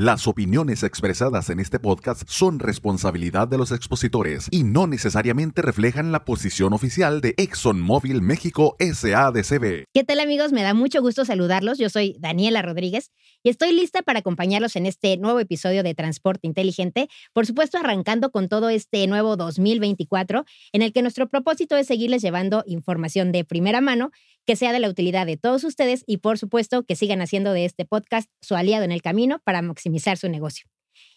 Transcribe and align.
Las 0.00 0.26
opiniones 0.26 0.82
expresadas 0.82 1.50
en 1.50 1.60
este 1.60 1.78
podcast 1.78 2.22
son 2.26 2.58
responsabilidad 2.58 3.48
de 3.48 3.58
los 3.58 3.70
expositores 3.70 4.48
y 4.50 4.64
no 4.64 4.86
necesariamente 4.86 5.60
reflejan 5.60 6.10
la 6.10 6.24
posición 6.24 6.72
oficial 6.72 7.20
de 7.20 7.34
ExxonMobil 7.36 8.22
México 8.22 8.78
SADCB. 8.80 9.84
¿Qué 9.92 10.04
tal 10.04 10.20
amigos? 10.20 10.52
Me 10.52 10.62
da 10.62 10.72
mucho 10.72 11.02
gusto 11.02 11.26
saludarlos. 11.26 11.76
Yo 11.76 11.90
soy 11.90 12.16
Daniela 12.18 12.62
Rodríguez 12.62 13.10
y 13.42 13.50
estoy 13.50 13.72
lista 13.72 14.02
para 14.02 14.20
acompañarlos 14.20 14.76
en 14.76 14.86
este 14.86 15.16
nuevo 15.16 15.40
episodio 15.40 15.82
de 15.82 15.94
Transporte 15.94 16.46
Inteligente, 16.46 17.08
por 17.32 17.46
supuesto 17.46 17.78
arrancando 17.78 18.30
con 18.30 18.48
todo 18.48 18.68
este 18.68 19.06
nuevo 19.06 19.36
2024 19.36 20.44
en 20.72 20.82
el 20.82 20.92
que 20.92 21.02
nuestro 21.02 21.28
propósito 21.28 21.76
es 21.76 21.86
seguirles 21.86 22.22
llevando 22.22 22.62
información 22.66 23.32
de 23.32 23.44
primera 23.44 23.80
mano 23.80 24.10
que 24.46 24.56
sea 24.56 24.72
de 24.72 24.80
la 24.80 24.88
utilidad 24.88 25.26
de 25.26 25.36
todos 25.36 25.64
ustedes 25.64 26.04
y 26.06 26.18
por 26.18 26.38
supuesto 26.38 26.84
que 26.84 26.96
sigan 26.96 27.22
haciendo 27.22 27.52
de 27.52 27.64
este 27.64 27.84
podcast 27.84 28.30
su 28.40 28.56
aliado 28.56 28.84
en 28.84 28.92
el 28.92 29.02
camino 29.02 29.40
para 29.44 29.62
maximizar 29.62 30.16
su 30.16 30.28
negocio. 30.28 30.69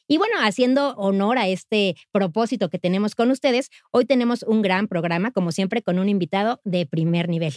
Y 0.07 0.17
bueno, 0.17 0.35
haciendo 0.41 0.95
honor 0.95 1.37
a 1.37 1.47
este 1.47 1.95
propósito 2.11 2.69
que 2.69 2.79
tenemos 2.79 3.15
con 3.15 3.31
ustedes, 3.31 3.69
hoy 3.91 4.05
tenemos 4.05 4.43
un 4.43 4.61
gran 4.61 4.87
programa, 4.87 5.31
como 5.31 5.51
siempre, 5.51 5.81
con 5.81 5.99
un 5.99 6.09
invitado 6.09 6.59
de 6.63 6.85
primer 6.85 7.29
nivel. 7.29 7.53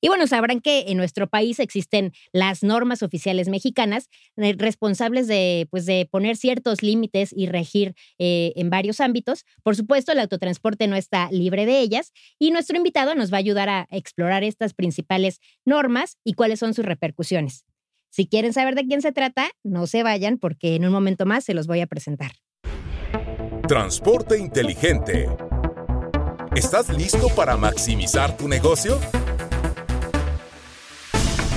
Y 0.00 0.08
bueno, 0.08 0.26
sabrán 0.26 0.60
que 0.60 0.86
en 0.88 0.96
nuestro 0.96 1.28
país 1.28 1.58
existen 1.58 2.12
las 2.32 2.62
normas 2.62 3.02
oficiales 3.02 3.48
mexicanas 3.48 4.08
eh, 4.36 4.54
responsables 4.56 5.26
de, 5.26 5.66
pues, 5.70 5.86
de 5.86 6.06
poner 6.10 6.36
ciertos 6.36 6.82
límites 6.82 7.32
y 7.36 7.46
regir 7.46 7.94
eh, 8.18 8.52
en 8.56 8.70
varios 8.70 9.00
ámbitos. 9.00 9.44
Por 9.62 9.76
supuesto, 9.76 10.12
el 10.12 10.20
autotransporte 10.20 10.86
no 10.86 10.96
está 10.96 11.30
libre 11.32 11.66
de 11.66 11.80
ellas 11.80 12.12
y 12.38 12.52
nuestro 12.52 12.76
invitado 12.76 13.14
nos 13.14 13.32
va 13.32 13.36
a 13.36 13.40
ayudar 13.40 13.68
a 13.68 13.88
explorar 13.90 14.44
estas 14.44 14.74
principales 14.74 15.40
normas 15.64 16.16
y 16.24 16.34
cuáles 16.34 16.60
son 16.60 16.74
sus 16.74 16.84
repercusiones. 16.84 17.67
Si 18.10 18.26
quieren 18.26 18.52
saber 18.52 18.74
de 18.74 18.86
quién 18.86 19.02
se 19.02 19.12
trata, 19.12 19.50
no 19.62 19.86
se 19.86 20.02
vayan 20.02 20.38
porque 20.38 20.74
en 20.74 20.84
un 20.84 20.92
momento 20.92 21.26
más 21.26 21.44
se 21.44 21.54
los 21.54 21.66
voy 21.66 21.80
a 21.80 21.86
presentar. 21.86 22.32
Transporte 23.66 24.38
inteligente. 24.38 25.28
¿Estás 26.56 26.88
listo 26.88 27.28
para 27.36 27.56
maximizar 27.56 28.36
tu 28.36 28.48
negocio? 28.48 28.98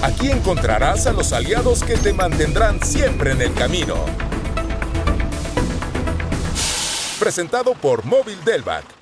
Aquí 0.04 0.30
encontrarás 0.30 1.08
a 1.08 1.14
los 1.14 1.32
aliados 1.32 1.84
que 1.84 1.96
te 1.96 2.12
mantendrán 2.12 2.82
siempre 2.84 3.32
en 3.32 3.42
el 3.42 3.54
camino. 3.54 3.96
Presentado 7.20 7.74
por 7.76 8.04
Móvil 8.04 8.38
Delvac 8.44 9.01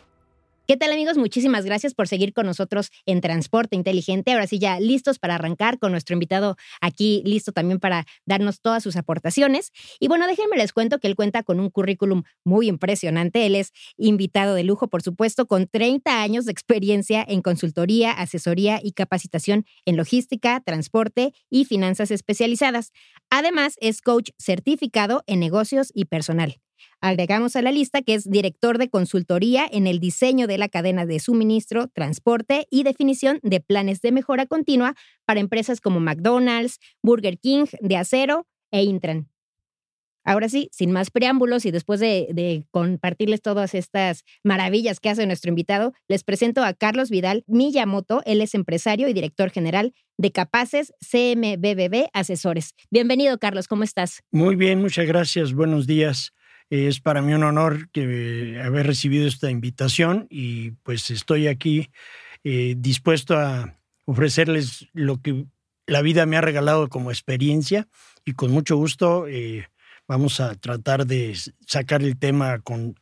¿Qué 0.69 0.77
tal 0.77 0.91
amigos? 0.91 1.17
Muchísimas 1.17 1.65
gracias 1.65 1.95
por 1.95 2.07
seguir 2.07 2.31
con 2.31 2.45
nosotros 2.45 2.91
en 3.07 3.21
Transporte 3.21 3.75
Inteligente. 3.75 4.33
Ahora 4.33 4.45
sí, 4.45 4.59
ya 4.59 4.79
listos 4.79 5.17
para 5.17 5.33
arrancar 5.33 5.79
con 5.79 5.91
nuestro 5.91 6.13
invitado 6.13 6.57
aquí, 6.79 7.23
listo 7.25 7.51
también 7.51 7.79
para 7.79 8.05
darnos 8.27 8.61
todas 8.61 8.83
sus 8.83 8.95
aportaciones. 8.95 9.71
Y 9.99 10.09
bueno, 10.09 10.27
déjenme 10.27 10.57
les 10.57 10.71
cuento 10.71 10.99
que 10.99 11.07
él 11.07 11.15
cuenta 11.15 11.41
con 11.41 11.59
un 11.59 11.71
currículum 11.71 12.21
muy 12.43 12.67
impresionante. 12.67 13.47
Él 13.47 13.55
es 13.55 13.71
invitado 13.97 14.53
de 14.53 14.63
lujo, 14.63 14.89
por 14.89 15.01
supuesto, 15.01 15.47
con 15.47 15.65
30 15.65 16.21
años 16.21 16.45
de 16.45 16.51
experiencia 16.51 17.25
en 17.27 17.41
consultoría, 17.41 18.11
asesoría 18.11 18.79
y 18.83 18.91
capacitación 18.91 19.65
en 19.85 19.97
logística, 19.97 20.61
transporte 20.63 21.33
y 21.49 21.65
finanzas 21.65 22.11
especializadas. 22.11 22.91
Además, 23.31 23.73
es 23.81 24.03
coach 24.03 24.29
certificado 24.37 25.23
en 25.25 25.39
negocios 25.39 25.91
y 25.95 26.05
personal. 26.05 26.59
Agregamos 27.01 27.55
a 27.55 27.61
la 27.61 27.71
lista 27.71 28.01
que 28.01 28.13
es 28.13 28.29
director 28.29 28.77
de 28.77 28.89
consultoría 28.89 29.67
en 29.71 29.87
el 29.87 29.99
diseño 29.99 30.47
de 30.47 30.57
la 30.57 30.69
cadena 30.69 31.05
de 31.05 31.19
suministro, 31.19 31.87
transporte 31.87 32.67
y 32.69 32.83
definición 32.83 33.39
de 33.43 33.59
planes 33.59 34.01
de 34.01 34.11
mejora 34.11 34.45
continua 34.45 34.95
para 35.25 35.39
empresas 35.39 35.81
como 35.81 35.99
McDonald's, 35.99 36.79
Burger 37.01 37.37
King, 37.37 37.65
De 37.81 37.97
Acero 37.97 38.47
e 38.71 38.83
Intran. 38.83 39.29
Ahora 40.29 40.47
sí, 40.49 40.69
sin 40.71 40.91
más 40.91 41.09
preámbulos 41.09 41.65
y 41.65 41.71
después 41.71 41.99
de, 41.99 42.63
compartirles 42.69 43.41
todas 43.41 43.73
estas 43.73 44.23
maravillas 44.43 44.99
que 44.99 45.09
hace 45.09 45.25
nuestro 45.25 45.49
invitado, 45.49 45.93
les 46.07 46.23
presento 46.23 46.63
a 46.63 46.73
Carlos 46.73 47.09
Vidal 47.09 47.43
Miyamoto. 47.47 48.21
Él 48.25 48.41
es 48.41 48.53
empresario 48.53 49.07
y 49.07 49.13
director 49.13 49.49
general 49.49 49.93
de 50.17 50.31
Capaces 50.31 50.93
CMBBB 50.99 52.09
Asesores. 52.13 52.75
Bienvenido, 52.91 53.39
Carlos, 53.39 53.67
¿cómo 53.67 53.83
estás? 53.83 54.21
Muy 54.29 54.55
bien, 54.55 54.81
muchas 54.81 55.07
gracias. 55.07 55.53
Buenos 55.53 55.87
días. 55.87 56.33
Es 56.69 56.99
para 56.99 57.21
mí 57.21 57.33
un 57.33 57.43
honor 57.43 57.89
que 57.91 58.61
haber 58.63 58.85
recibido 58.85 59.27
esta 59.27 59.49
invitación 59.49 60.27
y 60.29 60.71
pues 60.83 61.09
estoy 61.09 61.47
aquí 61.47 61.89
eh, 62.43 62.75
dispuesto 62.77 63.37
a 63.37 63.75
ofrecerles 64.05 64.87
lo 64.93 65.21
que 65.21 65.45
la 65.87 66.01
vida 66.01 66.25
me 66.25 66.37
ha 66.37 66.41
regalado 66.41 66.87
como 66.87 67.09
experiencia 67.09 67.87
y 68.23 68.33
con 68.33 68.51
mucho 68.51 68.75
gusto 68.75 69.27
eh, 69.27 69.67
vamos 70.07 70.39
a 70.39 70.53
tratar 70.55 71.07
de 71.07 71.35
sacar 71.65 72.03
el 72.03 72.17
tema 72.17 72.59
con 72.59 72.95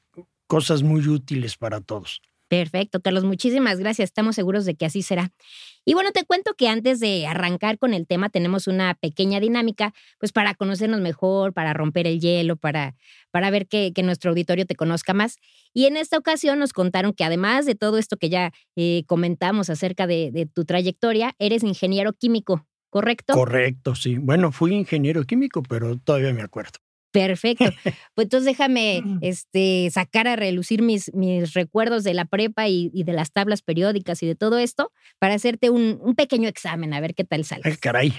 cosas 0.47 0.81
muy 0.83 1.05
útiles 1.07 1.57
para 1.57 1.81
todos. 1.81 2.21
Perfecto, 2.47 3.01
Carlos, 3.01 3.25
muchísimas 3.25 3.77
gracias. 3.79 4.09
Estamos 4.09 4.35
seguros 4.35 4.65
de 4.65 4.75
que 4.75 4.85
así 4.85 5.01
será. 5.01 5.31
Y 5.83 5.93
bueno, 5.93 6.11
te 6.11 6.23
cuento 6.25 6.53
que 6.53 6.69
antes 6.69 6.99
de 6.99 7.27
arrancar 7.27 7.77
con 7.77 7.93
el 7.93 8.07
tema 8.07 8.29
tenemos 8.29 8.67
una 8.67 8.93
pequeña 8.95 9.39
dinámica, 9.39 9.93
pues 10.17 10.31
para 10.31 10.53
conocernos 10.53 11.01
mejor, 11.01 11.53
para 11.53 11.73
romper 11.73 12.07
el 12.07 12.19
hielo, 12.21 12.55
para, 12.55 12.95
para 13.31 13.49
ver 13.49 13.67
que, 13.67 13.91
nuestro 14.03 14.31
auditorio 14.31 14.65
te 14.65 14.75
conozca 14.75 15.13
más. 15.13 15.37
Y 15.73 15.85
en 15.85 15.97
esta 15.97 16.17
ocasión 16.17 16.59
nos 16.59 16.71
contaron 16.71 17.13
que 17.13 17.25
además 17.25 17.65
de 17.65 17.75
todo 17.75 17.97
esto 17.97 18.15
que 18.17 18.29
ya 18.29 18.53
eh, 18.75 19.03
comentamos 19.07 19.69
acerca 19.69 20.07
de, 20.07 20.31
de 20.31 20.45
tu 20.45 20.63
trayectoria, 20.63 21.35
eres 21.39 21.63
ingeniero 21.63 22.13
químico, 22.13 22.65
¿correcto? 22.89 23.33
Correcto, 23.33 23.95
sí. 23.95 24.17
Bueno, 24.17 24.53
fui 24.53 24.73
ingeniero 24.73 25.23
químico, 25.23 25.63
pero 25.63 25.97
todavía 25.97 26.33
me 26.33 26.43
acuerdo. 26.43 26.79
Perfecto. 27.17 27.65
Pues 28.15 28.25
entonces 28.25 28.45
déjame 28.45 29.03
este, 29.21 29.89
sacar 29.91 30.27
a 30.27 30.35
relucir 30.35 30.81
mis, 30.81 31.13
mis 31.13 31.53
recuerdos 31.53 32.03
de 32.03 32.13
la 32.13 32.25
prepa 32.25 32.67
y, 32.67 32.89
de 32.91 33.13
las 33.13 33.31
tablas 33.31 33.61
periódicas 33.61 34.23
y 34.23 34.27
de 34.27 34.35
todo 34.35 34.57
esto 34.57 34.91
para 35.19 35.35
hacerte 35.35 35.69
un, 35.69 36.15
pequeño 36.15 36.49
examen, 36.49 36.93
a 36.93 36.99
ver 36.99 37.13
qué 37.13 37.23
tal 37.23 37.45
sale. 37.45 37.61
Ay, 37.65 37.77
caray. 37.77 38.13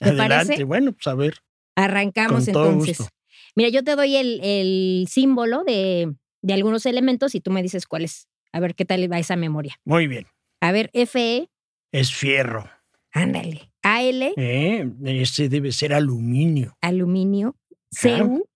Adelante. 0.00 0.64
Bueno, 0.64 0.92
pues 0.92 1.06
a 1.06 1.14
ver. 1.14 1.36
Arrancamos 1.76 2.48
entonces. 2.48 3.08
Mira, 3.54 3.68
yo 3.68 3.84
te 3.84 3.94
doy 3.94 4.16
el, 4.16 5.06
símbolo 5.08 5.62
de, 5.64 6.12
de, 6.42 6.54
algunos 6.54 6.84
elementos 6.86 7.34
y 7.34 7.40
tú 7.40 7.50
me 7.50 7.62
dices 7.62 7.86
cuál 7.86 8.04
es. 8.04 8.28
A 8.52 8.60
ver 8.60 8.74
qué 8.74 8.84
tal 8.84 9.10
va 9.10 9.18
esa 9.18 9.36
memoria. 9.36 9.76
Muy 9.84 10.06
bien. 10.08 10.26
A 10.60 10.72
ver, 10.72 10.90
FE. 10.92 11.48
Es 11.92 12.12
fierro. 12.12 12.68
Ándale. 13.12 13.70
AL. 13.84 14.32
Eh, 14.36 14.90
ese 15.04 15.48
debe 15.48 15.70
ser 15.70 15.92
aluminio. 15.94 16.76
Aluminio. 16.80 17.54
CU. 18.00 18.48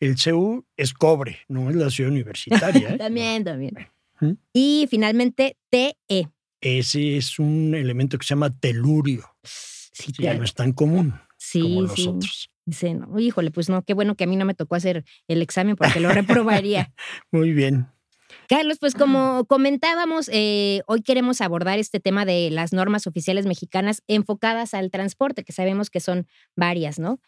El 0.00 0.16
CU 0.16 0.64
es 0.76 0.92
cobre, 0.92 1.38
no 1.48 1.70
es 1.70 1.76
la 1.76 1.90
ciudad 1.90 2.10
universitaria. 2.10 2.90
¿eh? 2.90 2.98
también, 2.98 3.44
también. 3.44 3.74
Y 4.52 4.86
finalmente 4.90 5.56
TE. 5.70 6.28
Ese 6.60 7.16
es 7.16 7.38
un 7.38 7.74
elemento 7.74 8.18
que 8.18 8.24
se 8.26 8.30
llama 8.30 8.56
telurio. 8.58 9.24
Sí, 9.42 10.12
ya 10.18 10.34
no 10.34 10.44
es 10.44 10.54
tan 10.54 10.72
común 10.72 11.14
sí, 11.38 11.62
como 11.62 11.82
los 11.82 12.06
otros. 12.06 12.50
Dice, 12.66 12.92
no, 12.92 13.18
híjole, 13.18 13.50
pues 13.50 13.70
no, 13.70 13.82
qué 13.82 13.94
bueno 13.94 14.14
que 14.14 14.24
a 14.24 14.26
mí 14.26 14.36
no 14.36 14.44
me 14.44 14.54
tocó 14.54 14.74
hacer 14.74 15.04
el 15.26 15.40
examen 15.40 15.76
porque 15.76 16.00
lo 16.00 16.10
reprobaría. 16.10 16.92
Muy 17.32 17.52
bien. 17.52 17.86
Carlos, 18.46 18.76
pues 18.78 18.94
como 18.94 19.46
comentábamos, 19.46 20.28
eh, 20.30 20.82
hoy 20.86 21.00
queremos 21.00 21.40
abordar 21.40 21.78
este 21.78 21.98
tema 21.98 22.26
de 22.26 22.50
las 22.50 22.74
normas 22.74 23.06
oficiales 23.06 23.46
mexicanas 23.46 24.02
enfocadas 24.06 24.74
al 24.74 24.90
transporte, 24.90 25.44
que 25.44 25.52
sabemos 25.52 25.88
que 25.88 26.00
son 26.00 26.26
varias, 26.56 26.98
¿no? 26.98 27.20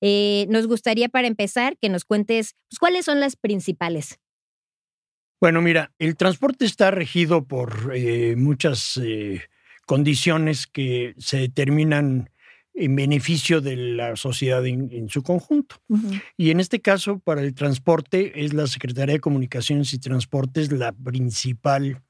Eh, 0.00 0.46
nos 0.48 0.66
gustaría 0.66 1.08
para 1.08 1.26
empezar 1.26 1.76
que 1.78 1.88
nos 1.88 2.04
cuentes 2.04 2.54
pues, 2.68 2.78
cuáles 2.78 3.04
son 3.04 3.20
las 3.20 3.36
principales. 3.36 4.18
Bueno, 5.40 5.62
mira, 5.62 5.92
el 5.98 6.16
transporte 6.16 6.64
está 6.64 6.90
regido 6.90 7.44
por 7.44 7.92
eh, 7.94 8.34
muchas 8.36 8.96
eh, 8.96 9.42
condiciones 9.86 10.66
que 10.66 11.14
se 11.18 11.38
determinan 11.38 12.30
en 12.74 12.96
beneficio 12.96 13.60
de 13.60 13.76
la 13.76 14.16
sociedad 14.16 14.64
en, 14.66 15.08
su 15.08 15.22
conjunto. 15.22 15.76
Y 16.36 16.50
en 16.50 16.60
este 16.60 16.80
caso, 16.80 17.18
para 17.18 17.42
el 17.42 17.54
transporte, 17.54 18.44
es 18.44 18.54
la 18.54 18.68
Secretaría 18.68 19.14
de 19.14 19.20
Comunicaciones 19.20 19.92
y 19.92 19.98
Transportes 19.98 20.70
la 20.70 20.92
principal 20.92 22.02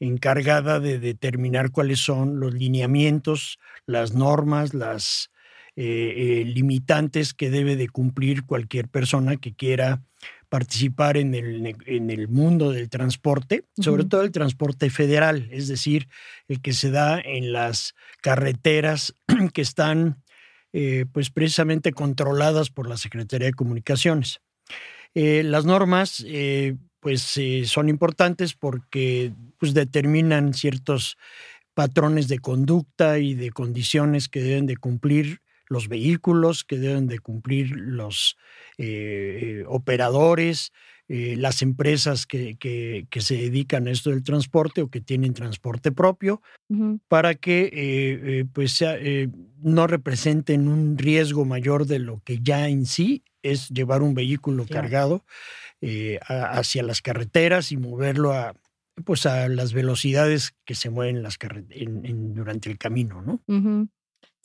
encargada 0.00 0.80
de 0.80 0.98
determinar 0.98 1.70
cuáles 1.70 2.00
son 2.00 2.40
los 2.40 2.54
lineamientos, 2.54 3.58
las 3.86 4.14
normas, 4.14 4.72
las 4.72 5.30
eh, 5.76 6.42
eh, 6.42 6.44
limitantes 6.44 7.34
que 7.34 7.50
debe 7.50 7.74
de 7.74 7.88
cumplir 7.88 8.44
cualquier 8.44 8.88
persona 8.88 9.36
que 9.38 9.54
quiera 9.54 10.04
participar 10.48 11.16
en 11.16 11.34
el, 11.34 11.74
en 11.86 12.10
el 12.10 12.28
mundo 12.28 12.70
del 12.70 12.88
transporte, 12.88 13.64
sobre 13.80 14.04
todo 14.04 14.22
el 14.22 14.30
transporte 14.30 14.88
federal, 14.88 15.48
es 15.50 15.66
decir, 15.66 16.06
el 16.46 16.60
que 16.60 16.74
se 16.74 16.92
da 16.92 17.18
en 17.18 17.52
las 17.52 17.96
carreteras 18.20 19.16
que 19.52 19.62
están 19.62 20.22
eh, 20.72 21.06
pues 21.10 21.30
precisamente 21.30 21.92
controladas 21.92 22.70
por 22.70 22.88
la 22.88 22.96
Secretaría 22.96 23.48
de 23.48 23.54
Comunicaciones. 23.54 24.42
las 25.14 25.64
normas 25.64 26.24
pues 27.00 27.40
son 27.64 27.88
importantes 27.88 28.54
porque 28.54 29.32
pues, 29.58 29.74
determinan 29.74 30.54
ciertos 30.54 31.18
patrones 31.74 32.28
de 32.28 32.38
conducta 32.38 33.18
y 33.18 33.34
de 33.34 33.50
condiciones 33.50 34.28
que 34.28 34.40
deben 34.40 34.66
de 34.66 34.76
cumplir 34.76 35.40
los 35.68 35.88
vehículos 35.88 36.64
que 36.64 36.78
deben 36.78 37.06
de 37.06 37.18
cumplir 37.18 37.70
los 37.70 38.36
eh, 38.78 39.64
operadores, 39.66 40.72
eh, 41.08 41.36
las 41.36 41.62
empresas 41.62 42.26
que, 42.26 42.56
que, 42.56 43.20
se 43.20 43.36
dedican 43.36 43.86
a 43.86 43.90
esto 43.90 44.10
del 44.10 44.22
transporte 44.22 44.82
o 44.82 44.88
que 44.88 45.00
tienen 45.00 45.34
transporte 45.34 45.92
propio, 45.92 46.40
para 47.08 47.34
que 47.34 47.70
eh, 47.72 48.44
pues 48.52 48.82
no 49.62 49.86
representen 49.86 50.68
un 50.68 50.96
riesgo 50.96 51.44
mayor 51.44 51.86
de 51.86 51.98
lo 51.98 52.22
que 52.24 52.40
ya 52.40 52.68
en 52.68 52.86
sí 52.86 53.22
es 53.42 53.68
llevar 53.68 54.02
un 54.02 54.14
vehículo 54.14 54.66
cargado 54.66 55.24
hacia 56.26 56.82
las 56.82 57.02
carreteras 57.02 57.70
y 57.70 57.76
moverlo 57.76 58.32
a, 58.32 58.54
pues 59.04 59.26
a 59.26 59.48
las 59.48 59.74
velocidades 59.74 60.54
que 60.64 60.74
se 60.74 60.88
mueven 60.88 61.22
las 61.22 61.36
en, 61.70 62.34
durante 62.34 62.70
el 62.70 62.78
camino, 62.78 63.20
¿no? 63.20 63.42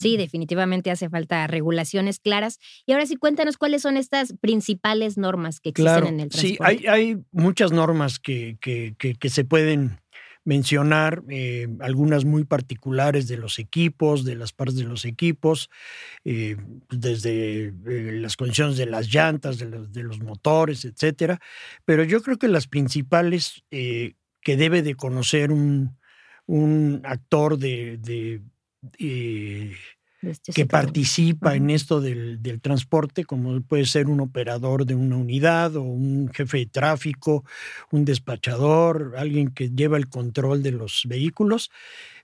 Sí, 0.00 0.16
definitivamente 0.16 0.90
hace 0.90 1.10
falta 1.10 1.46
regulaciones 1.46 2.20
claras. 2.20 2.58
Y 2.86 2.92
ahora 2.92 3.04
sí, 3.04 3.16
cuéntanos 3.16 3.58
cuáles 3.58 3.82
son 3.82 3.98
estas 3.98 4.34
principales 4.40 5.18
normas 5.18 5.60
que 5.60 5.70
existen 5.70 6.06
en 6.06 6.20
el 6.20 6.28
transporte. 6.30 6.38
Sí, 6.48 6.58
hay, 6.60 6.86
hay 6.86 7.18
muchas 7.32 7.70
normas 7.70 8.18
que, 8.18 8.56
que, 8.60 8.94
que, 8.96 9.28
se 9.28 9.44
pueden 9.44 10.00
mencionar, 10.44 11.22
eh, 11.28 11.68
algunas 11.80 12.24
muy 12.24 12.44
particulares 12.44 13.28
de 13.28 13.36
los 13.36 13.58
equipos, 13.58 14.24
de 14.24 14.36
las 14.36 14.52
partes 14.52 14.76
de 14.76 14.84
los 14.84 15.04
equipos, 15.04 15.68
eh, 16.24 16.56
desde 16.88 17.66
eh, 17.66 17.72
las 18.14 18.36
condiciones 18.36 18.78
de 18.78 18.86
las 18.86 19.12
llantas, 19.12 19.58
de 19.58 19.66
los, 19.66 19.92
de 19.92 20.02
los, 20.02 20.20
motores, 20.20 20.86
etcétera. 20.86 21.38
Pero 21.84 22.04
yo 22.04 22.22
creo 22.22 22.38
que 22.38 22.48
las 22.48 22.68
principales 22.68 23.64
que 23.70 24.56
debe 24.56 24.80
de 24.80 24.94
conocer 24.94 25.52
un, 25.52 25.98
un 26.46 27.02
actor 27.04 27.58
de, 27.58 28.40
eh, 28.98 29.72
este 30.22 30.52
que 30.52 30.66
participa 30.66 31.54
en 31.56 31.70
esto 31.70 32.00
del, 32.00 32.42
del, 32.42 32.60
transporte, 32.60 33.24
como 33.24 33.60
puede 33.62 33.86
ser 33.86 34.08
un 34.08 34.20
operador 34.20 34.84
de 34.84 34.94
una 34.94 35.16
unidad 35.16 35.76
o 35.76 35.82
un 35.82 36.30
jefe 36.32 36.58
de 36.58 36.66
tráfico, 36.66 37.44
un 37.90 38.04
despachador, 38.04 39.14
alguien 39.16 39.50
que 39.52 39.70
lleva 39.70 39.96
el 39.96 40.08
control 40.08 40.62
de 40.62 40.72
los 40.72 41.04
vehículos, 41.06 41.70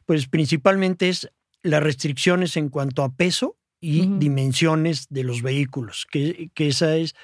pues 0.04 0.28
principalmente 0.28 1.08
es 1.08 1.30
las 1.62 1.82
restricciones 1.82 2.56
en 2.56 2.68
cuanto 2.68 3.02
a 3.02 3.14
peso 3.14 3.56
y 3.80 4.06
dimensiones 4.18 5.06
de 5.10 5.24
los 5.24 5.42
vehículos, 5.42 6.06
que, 6.10 6.50
que 6.54 6.68
esa 6.68 6.96
es, 6.96 7.14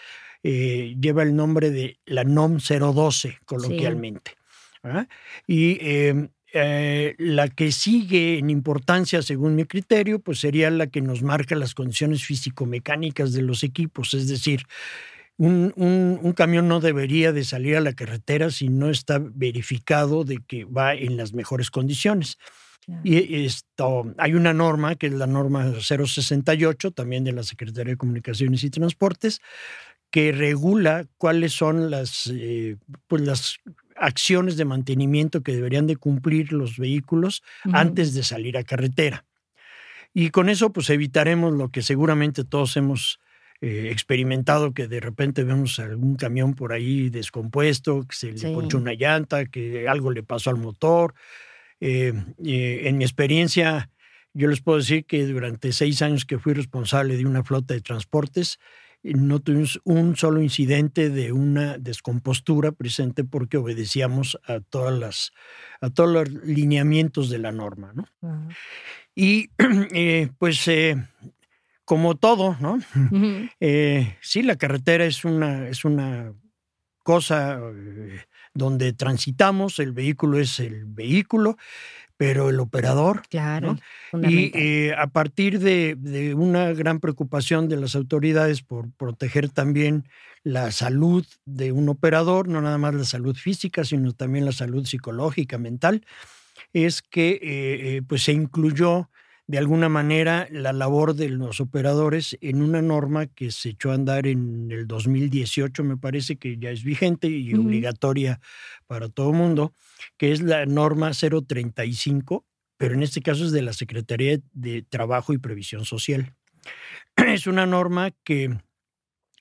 eh, 0.42 0.96
lleva 1.00 1.22
el 1.22 1.34
nombre 1.34 1.70
de 1.70 1.98
la 2.04 2.24
NOM 2.24 2.58
012 2.58 3.38
coloquialmente. 3.44 4.36
Y 5.46 5.78
em, 5.80 6.28
eh, 6.52 7.14
la 7.18 7.48
que 7.48 7.72
sigue 7.72 8.38
en 8.38 8.50
importancia, 8.50 9.22
según 9.22 9.54
mi 9.54 9.64
criterio, 9.64 10.18
pues 10.18 10.40
sería 10.40 10.70
la 10.70 10.86
que 10.86 11.00
nos 11.00 11.22
marca 11.22 11.54
las 11.54 11.74
condiciones 11.74 12.24
físico-mecánicas 12.24 13.32
de 13.32 13.42
los 13.42 13.62
equipos, 13.62 14.14
es 14.14 14.28
decir, 14.28 14.64
un, 15.38 15.72
un, 15.76 16.32
camión 16.34 16.68
no 16.68 16.80
debería 16.80 17.32
de 17.32 17.42
salir 17.42 17.76
a 17.76 17.80
la 17.80 17.94
carretera 17.94 18.50
si 18.50 18.68
no 18.68 18.90
está 18.90 19.18
verificado 19.18 20.24
de 20.24 20.38
que 20.46 20.64
va 20.64 20.94
en 20.94 21.16
las 21.16 21.32
mejores 21.32 21.70
condiciones. 21.70 22.38
Y 23.04 23.44
esto, 23.44 24.12
hay 24.18 24.34
una 24.34 24.52
norma, 24.52 24.96
que 24.96 25.06
es 25.06 25.12
la 25.12 25.26
norma 25.26 25.72
068, 25.80 26.90
también 26.90 27.22
de 27.22 27.32
la 27.32 27.44
Secretaría 27.44 27.92
de 27.92 27.96
Comunicaciones 27.96 28.64
y 28.64 28.70
Transportes, 28.70 29.40
que 30.10 30.32
regula 30.32 31.06
cuáles 31.16 31.52
son 31.52 31.90
las, 31.90 32.26
eh, 32.32 32.76
pues 33.06 33.22
las 33.22 33.58
acciones 34.02 34.56
de 34.56 34.64
mantenimiento 34.64 35.42
que 35.42 35.54
deberían 35.54 35.86
de 35.86 35.96
cumplir 35.96 36.52
los 36.52 36.76
vehículos 36.76 37.42
antes 37.72 38.14
de 38.14 38.24
salir 38.24 38.58
a 38.58 38.64
carretera. 38.64 39.24
Y 40.12 40.30
con 40.30 40.48
eso 40.48 40.72
pues 40.72 40.90
evitaremos 40.90 41.52
lo 41.52 41.70
que 41.70 41.82
seguramente 41.82 42.44
todos 42.44 42.76
hemos 42.76 43.20
eh, 43.60 43.90
experimentado, 43.92 44.74
que 44.74 44.88
de 44.88 44.98
repente 44.98 45.44
vemos 45.44 45.78
algún 45.78 46.16
camión 46.16 46.54
por 46.54 46.72
ahí 46.72 47.10
descompuesto, 47.10 48.04
que 48.08 48.16
se 48.16 48.32
le 48.32 48.52
ponchó 48.52 48.76
una 48.76 48.94
llanta, 48.94 49.46
que 49.46 49.86
algo 49.88 50.10
le 50.10 50.24
pasó 50.24 50.50
al 50.50 50.56
motor. 50.56 51.14
Eh, 51.80 52.12
eh, 52.44 52.80
en 52.84 52.98
mi 52.98 53.04
experiencia, 53.04 53.88
yo 54.34 54.48
les 54.48 54.60
puedo 54.60 54.78
decir 54.78 55.04
que 55.04 55.24
durante 55.26 55.72
seis 55.72 56.02
años 56.02 56.24
que 56.24 56.40
fui 56.40 56.54
responsable 56.54 57.16
de 57.16 57.24
una 57.24 57.44
flota 57.44 57.72
de 57.72 57.80
transportes, 57.80 58.58
no 59.02 59.40
tuvimos 59.40 59.80
un 59.84 60.16
solo 60.16 60.42
incidente 60.42 61.10
de 61.10 61.32
una 61.32 61.78
descompostura 61.78 62.72
presente 62.72 63.24
porque 63.24 63.56
obedecíamos 63.56 64.38
a 64.46 64.60
todas 64.60 64.96
las 64.98 65.32
a 65.80 65.90
todos 65.90 66.10
los 66.10 66.44
lineamientos 66.44 67.28
de 67.28 67.38
la 67.38 67.52
norma, 67.52 67.92
¿no? 67.94 68.06
Y 69.14 69.50
eh, 69.92 70.30
pues 70.38 70.66
eh, 70.68 70.96
como 71.84 72.14
todo, 72.14 72.56
¿no? 72.60 72.78
Eh, 73.60 74.16
sí, 74.20 74.42
la 74.42 74.56
carretera 74.56 75.04
es 75.04 75.24
una 75.24 75.68
es 75.68 75.84
una 75.84 76.32
cosa 77.02 77.60
donde 78.54 78.92
transitamos, 78.92 79.80
el 79.80 79.92
vehículo 79.92 80.38
es 80.38 80.60
el 80.60 80.84
vehículo, 80.84 81.56
pero 82.22 82.50
el 82.50 82.60
operador. 82.60 83.22
Claro. 83.28 83.76
Y 84.12 84.56
eh, 84.56 84.94
a 84.96 85.08
partir 85.08 85.58
de, 85.58 86.34
una 86.36 86.72
gran 86.72 87.00
preocupación 87.00 87.68
de 87.68 87.76
las 87.76 87.96
autoridades 87.96 88.62
por 88.62 88.92
proteger 88.92 89.48
también 89.48 90.08
la 90.44 90.70
salud 90.70 91.26
de 91.46 91.72
un 91.72 91.88
operador, 91.88 92.46
no 92.46 92.60
nada 92.60 92.78
más 92.78 92.94
la 92.94 93.04
salud 93.04 93.34
física, 93.34 93.82
sino 93.82 94.12
también 94.12 94.44
la 94.44 94.52
salud 94.52 94.86
psicológica, 94.86 95.58
mental, 95.58 96.06
es 96.72 97.02
que 97.02 97.30
eh, 97.30 97.40
eh, 97.42 98.02
pues 98.06 98.22
se 98.22 98.32
incluyó 98.32 99.10
de 99.46 99.58
alguna 99.58 99.88
manera 99.88 100.46
la 100.50 100.72
labor 100.72 101.14
de 101.14 101.28
los 101.28 101.60
operadores 101.60 102.38
en 102.40 102.62
una 102.62 102.80
norma 102.80 103.26
que 103.26 103.50
se 103.50 103.70
echó 103.70 103.90
a 103.90 103.94
andar 103.94 104.26
en 104.26 104.70
el 104.70 104.86
2018, 104.86 105.84
me 105.84 105.96
parece 105.96 106.36
que 106.36 106.58
ya 106.58 106.70
es 106.70 106.84
vigente 106.84 107.28
y 107.28 107.54
obligatoria 107.54 108.40
para 108.86 109.08
todo 109.08 109.30
el 109.30 109.36
mundo, 109.36 109.74
que 110.16 110.32
es 110.32 110.40
la 110.40 110.64
norma 110.66 111.12
035, 111.12 112.46
pero 112.76 112.94
en 112.94 113.02
este 113.02 113.20
caso 113.20 113.44
es 113.44 113.52
de 113.52 113.62
la 113.62 113.72
Secretaría 113.72 114.38
de 114.52 114.82
Trabajo 114.82 115.32
y 115.32 115.38
Previsión 115.38 115.84
Social. 115.84 116.34
Es 117.16 117.46
una 117.46 117.66
norma 117.66 118.10
que, 118.24 118.56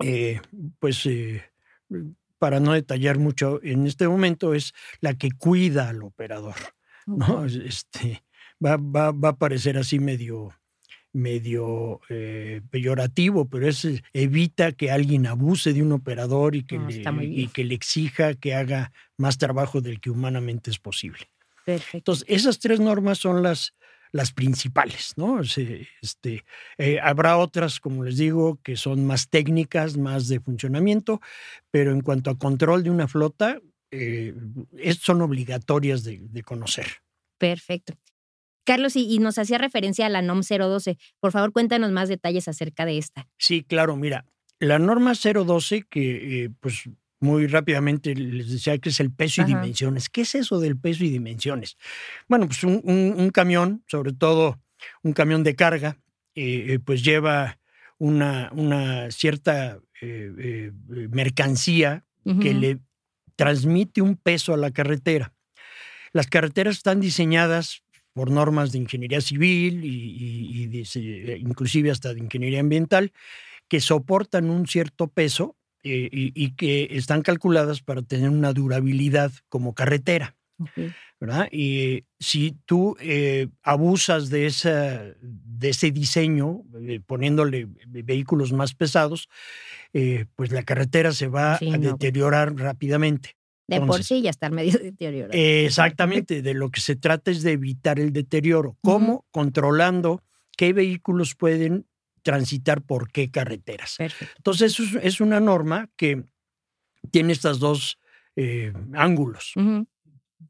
eh, 0.03 0.41
pues, 0.79 1.05
eh, 1.05 1.43
para 2.37 2.59
no 2.59 2.73
detallar 2.73 3.17
mucho 3.19 3.59
en 3.63 3.85
este 3.85 4.07
momento, 4.07 4.53
es 4.53 4.73
la 4.99 5.13
que 5.13 5.31
cuida 5.31 5.89
al 5.89 6.03
operador. 6.03 6.55
¿no? 7.05 7.45
Este, 7.45 8.23
va, 8.63 8.77
va, 8.77 9.11
va 9.11 9.29
a 9.29 9.37
parecer 9.37 9.77
así 9.77 9.99
medio, 9.99 10.53
medio 11.13 12.01
eh, 12.09 12.61
peyorativo, 12.69 13.49
pero 13.49 13.67
es 13.67 13.85
eh, 13.85 14.01
evita 14.13 14.71
que 14.71 14.91
alguien 14.91 15.27
abuse 15.27 15.73
de 15.73 15.81
un 15.81 15.91
operador 15.91 16.55
y 16.55 16.63
que, 16.63 16.79
le, 16.79 17.03
y 17.25 17.47
que 17.47 17.63
le 17.63 17.75
exija 17.75 18.33
que 18.35 18.53
haga 18.55 18.91
más 19.17 19.37
trabajo 19.37 19.81
del 19.81 19.99
que 19.99 20.09
humanamente 20.09 20.71
es 20.71 20.79
posible. 20.79 21.29
Perfecto. 21.65 21.97
Entonces, 21.97 22.25
esas 22.27 22.59
tres 22.59 22.79
normas 22.79 23.19
son 23.19 23.43
las, 23.43 23.75
las 24.11 24.31
principales, 24.31 25.13
¿no? 25.15 25.41
Este, 25.41 26.45
eh, 26.77 26.99
habrá 27.01 27.37
otras, 27.37 27.79
como 27.79 28.03
les 28.03 28.17
digo, 28.17 28.59
que 28.63 28.75
son 28.75 29.05
más 29.05 29.29
técnicas, 29.29 29.97
más 29.97 30.27
de 30.27 30.39
funcionamiento, 30.39 31.21
pero 31.69 31.91
en 31.91 32.01
cuanto 32.01 32.31
a 32.31 32.37
control 32.37 32.83
de 32.83 32.89
una 32.89 33.07
flota, 33.07 33.59
son 35.01 35.21
obligatorias 35.21 36.03
de, 36.05 36.19
de 36.21 36.43
conocer. 36.43 36.87
Perfecto. 37.37 37.93
Carlos, 38.63 38.95
y, 38.95 39.19
nos 39.19 39.37
hacía 39.37 39.57
referencia 39.57 40.05
a 40.05 40.09
la 40.09 40.21
NOM 40.21 40.41
012. 40.41 40.97
Por 41.19 41.31
favor, 41.31 41.51
cuéntanos 41.51 41.91
más 41.91 42.09
detalles 42.09 42.47
acerca 42.47 42.85
de 42.85 42.97
esta. 42.97 43.27
Sí, 43.37 43.63
claro, 43.63 43.95
mira, 43.95 44.25
la 44.59 44.79
norma 44.79 45.13
012, 45.13 45.83
que 45.89 46.43
eh, 46.43 46.49
pues 46.59 46.89
muy 47.19 47.47
rápidamente 47.47 48.15
les 48.15 48.49
decía 48.49 48.77
que 48.77 48.89
es 48.89 48.99
el 48.99 49.11
peso 49.11 49.41
y 49.41 49.45
dimensiones. 49.45 50.09
¿Qué 50.09 50.21
es 50.21 50.35
eso 50.35 50.59
del 50.59 50.77
peso 50.77 51.03
y 51.03 51.09
dimensiones? 51.09 51.77
Bueno, 52.27 52.47
pues 52.47 52.63
un, 52.63 53.29
camión, 53.33 53.83
sobre 53.87 54.13
todo 54.13 54.59
un 55.03 55.13
camión 55.13 55.43
de 55.43 55.55
carga, 55.55 55.97
eh, 56.33 56.65
eh, 56.67 56.79
pues 56.79 57.03
lleva 57.03 57.59
una, 57.97 58.49
una 58.53 59.11
cierta 59.11 59.79
mercancía 60.01 62.03
que 62.41 62.55
le 62.55 62.79
transmite 63.35 64.01
un 64.01 64.15
peso 64.15 64.53
a 64.53 64.57
la 64.57 64.71
carretera. 64.71 65.33
Las 66.11 66.27
carreteras 66.27 66.77
están 66.77 66.99
diseñadas 66.99 67.83
por 68.13 68.29
normas 68.29 68.71
de 68.71 68.79
ingeniería 68.79 69.21
civil 69.21 69.83
y, 69.83 70.83
eh, 70.95 71.37
inclusive 71.39 71.91
hasta 71.91 72.13
de 72.13 72.19
ingeniería 72.19 72.59
ambiental, 72.59 73.11
que 73.67 73.79
soportan 73.79 74.49
un 74.49 74.67
cierto 74.67 75.07
peso 75.07 75.55
eh, 75.83 76.09
y, 76.11 76.51
que 76.51 76.89
están 76.91 77.21
calculadas 77.21 77.81
para 77.81 78.01
tener 78.01 78.29
una 78.29 78.53
durabilidad 78.53 79.31
como 79.49 79.73
carretera. 79.73 80.35
¿verdad? 81.19 81.49
Y 81.51 82.05
si 82.19 82.55
tú 82.65 82.95
eh, 82.99 83.47
abusas 83.63 84.29
de, 84.29 84.45
esa, 84.45 85.03
de 85.21 85.69
ese 85.69 85.91
diseño, 85.91 86.63
poniéndole 87.07 87.67
vehículos 87.87 88.53
más 88.53 88.75
pesados, 88.75 89.27
pues 90.35 90.51
la 90.51 90.63
carretera 90.63 91.11
se 91.11 91.27
va 91.27 91.55
a 91.55 91.77
deteriorar 91.77 92.55
rápidamente. 92.55 93.35
De 93.79 93.85
por 93.85 94.03
sí 94.03 94.21
ya 94.21 94.29
está 94.29 94.49
medio 94.49 94.77
deteriorado. 94.83 95.33
Exactamente, 95.33 96.41
de 96.41 96.53
lo 96.53 96.69
que 96.69 96.81
se 96.81 96.95
trata 96.95 97.31
es 97.31 97.43
de 97.43 97.53
evitar 97.53 97.99
el 97.99 98.13
deterioro. 98.13 98.77
¿Cómo? 98.81 99.25
Controlando 99.31 100.23
qué 100.57 100.73
vehículos 100.73 101.35
pueden 101.35 101.85
transitar 102.21 102.81
por 102.81 103.11
qué 103.11 103.31
carreteras. 103.31 103.95
Perfecto. 103.97 104.33
Entonces, 104.37 104.79
es, 104.79 104.95
es 105.01 105.21
una 105.21 105.39
norma 105.39 105.89
que 105.95 106.23
tiene 107.09 107.33
estos 107.33 107.59
dos 107.59 107.97
eh, 108.35 108.73
ángulos. 108.93 109.53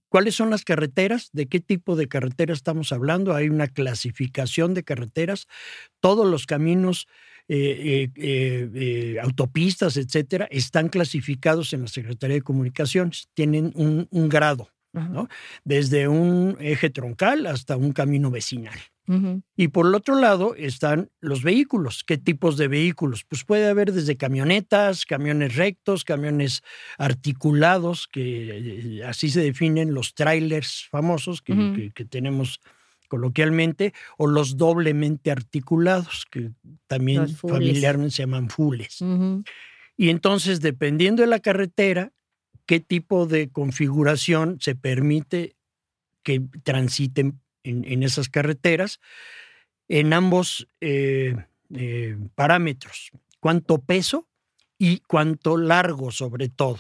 ¿Cuáles 0.09 0.35
son 0.35 0.49
las 0.49 0.65
carreteras? 0.65 1.29
¿De 1.31 1.47
qué 1.47 1.59
tipo 1.59 1.95
de 1.95 2.07
carreteras 2.07 2.57
estamos 2.57 2.91
hablando? 2.91 3.33
Hay 3.33 3.49
una 3.49 3.67
clasificación 3.67 4.73
de 4.73 4.83
carreteras. 4.83 5.47
Todos 5.99 6.27
los 6.27 6.45
caminos, 6.45 7.07
eh, 7.53 8.09
eh, 8.15 8.69
eh, 8.73 9.17
autopistas, 9.21 9.97
etcétera, 9.97 10.47
están 10.51 10.87
clasificados 10.89 11.73
en 11.73 11.81
la 11.81 11.87
Secretaría 11.87 12.35
de 12.37 12.41
Comunicaciones. 12.41 13.27
Tienen 13.33 13.71
un, 13.75 14.07
un 14.11 14.29
grado. 14.29 14.69
¿no? 14.93 15.29
desde 15.63 16.09
un 16.09 16.57
eje 16.59 16.89
troncal 16.89 17.45
hasta 17.47 17.77
un 17.77 17.93
camino 17.93 18.29
vecinal. 18.29 18.77
Y 19.55 19.69
por 19.69 19.85
el 19.87 19.95
otro 19.95 20.15
lado 20.19 20.53
están 20.55 21.09
los 21.21 21.43
vehículos. 21.43 22.03
¿Qué 22.05 22.17
tipos 22.17 22.57
de 22.57 22.67
vehículos? 22.67 23.23
Pues 23.25 23.45
puede 23.45 23.67
haber 23.69 23.93
desde 23.93 24.17
camionetas, 24.17 25.05
camiones 25.05 25.55
rectos, 25.55 26.03
camiones 26.03 26.61
articulados, 26.97 28.07
que 28.07 29.01
así 29.07 29.29
se 29.29 29.41
definen 29.41 29.93
los 29.93 30.13
trailers 30.13 30.87
famosos 30.89 31.41
que, 31.41 31.53
Ujú. 31.53 31.73
que- 31.75 31.91
que 31.91 32.05
tenemos 32.05 32.59
coloquialmente, 33.11 33.93
o 34.17 34.25
los 34.25 34.55
doblemente 34.55 35.31
articulados, 35.31 36.25
que 36.31 36.51
también 36.87 37.27
familiarmente 37.27 38.15
se 38.15 38.21
llaman 38.21 38.49
fules. 38.49 39.03
Y 39.97 40.09
entonces, 40.09 40.61
dependiendo 40.61 41.21
de 41.21 41.27
la 41.27 41.41
carretera, 41.41 42.13
qué 42.65 42.79
tipo 42.79 43.25
de 43.25 43.49
configuración 43.49 44.59
se 44.61 44.75
permite 44.75 45.57
que 46.23 46.41
transiten 46.63 47.41
en, 47.63 47.83
en 47.83 48.01
esas 48.03 48.29
carreteras, 48.29 49.01
en 49.89 50.13
ambos 50.13 50.69
eh, 50.79 51.35
eh, 51.75 52.17
parámetros, 52.33 53.11
cuánto 53.41 53.81
peso 53.81 54.25
y 54.77 54.99
cuánto 54.99 55.57
largo 55.57 56.11
sobre 56.11 56.47
todo. 56.47 56.79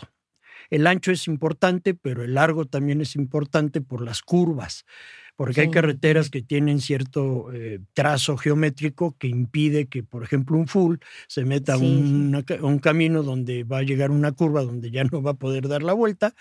El 0.69 0.87
ancho 0.87 1.11
es 1.11 1.27
importante, 1.27 1.93
pero 1.93 2.23
el 2.23 2.35
largo 2.35 2.63
también 2.63 3.01
es 3.01 3.17
importante 3.17 3.81
por 3.81 4.01
las 4.01 4.21
curvas, 4.21 4.85
porque 5.35 5.61
hay 5.61 5.69
Sí. 5.69 5.71
carreteras 5.71 6.29
que 6.29 6.41
tienen 6.41 6.79
cierto 6.81 7.51
eh, 7.53 7.79
trazo 7.93 8.37
geométrico 8.37 9.15
que 9.17 9.27
impide 9.27 9.87
que, 9.87 10.03
por 10.03 10.23
ejemplo, 10.23 10.57
un 10.57 10.67
full 10.67 10.97
se 11.27 11.45
meta 11.45 11.73
a 11.73 11.77
Sí, 11.77 11.85
a 12.59 12.65
un 12.65 12.79
camino 12.79 13.23
donde 13.23 13.63
va 13.63 13.79
a 13.79 13.83
llegar 13.83 14.11
una 14.11 14.31
curva 14.33 14.63
donde 14.63 14.91
ya 14.91 15.03
no 15.05 15.21
va 15.21 15.31
a 15.31 15.33
poder 15.35 15.67
dar 15.67 15.83
la 15.83 15.93
vuelta 15.93 16.33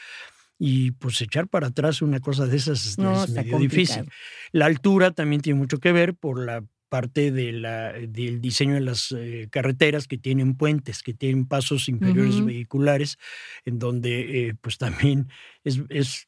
y 0.59 0.93
pues 0.93 1.21
echar 1.23 1.49
para 1.49 1.69
atrás 1.69 2.03
una 2.03 2.21
cosa 2.21 2.47
de 2.47 2.57
esas 2.57 2.87
es, 2.87 2.99
No, 2.99 3.25
es 3.25 3.29
medio 3.29 3.59
difícil. 3.59 4.11
La 4.53 4.67
altura 4.67 5.13
también 5.13 5.41
tiene 5.43 5.59
mucho 5.59 5.79
que 5.79 5.93
ver 5.93 6.15
por 6.15 6.39
la 6.45 6.65
parte 6.89 7.31
de 7.31 7.53
la, 7.53 7.93
del 7.93 8.41
diseño 8.41 8.75
de 8.75 8.81
las 8.81 9.13
eh, 9.13 9.49
carreteras 9.51 10.09
que 10.09 10.19
tienen 10.19 10.57
puentes, 10.57 11.03
que 11.03 11.15
tienen 11.15 11.47
pasos 11.47 11.89
inferiores 11.89 12.41
Ujú. 12.41 12.45
vehiculares, 12.45 13.17
en 13.65 13.79
donde 13.79 14.49
eh, 14.49 14.55
pues 14.61 14.77
también 14.79 15.29
es, 15.65 15.81
es 15.89 16.27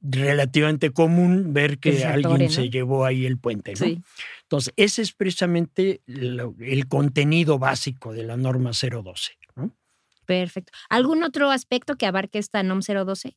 relativamente 0.00 0.90
común 0.90 1.52
ver 1.52 1.78
que 1.78 1.92
se 1.98 2.04
alguien 2.06 2.26
atore, 2.32 2.44
¿no? 2.46 2.50
se 2.50 2.70
llevó 2.70 3.04
ahí 3.04 3.26
el 3.26 3.38
puente. 3.38 3.72
¿no? 3.72 3.76
Sí. 3.86 4.00
Entonces, 4.42 4.72
ese 4.76 5.02
es 5.02 5.12
precisamente 5.12 6.00
el 6.06 6.86
contenido 6.88 7.58
básico 7.58 8.12
de 8.12 8.22
la 8.24 8.36
norma 8.36 8.70
012. 8.72 9.32
¿no? 9.56 9.76
Perfecto. 10.24 10.72
¿Algún 10.88 11.22
otro 11.22 11.50
aspecto 11.50 11.96
que 11.96 12.06
abarque 12.06 12.38
esta 12.38 12.62
NOM 12.62 12.80
012? 12.80 13.36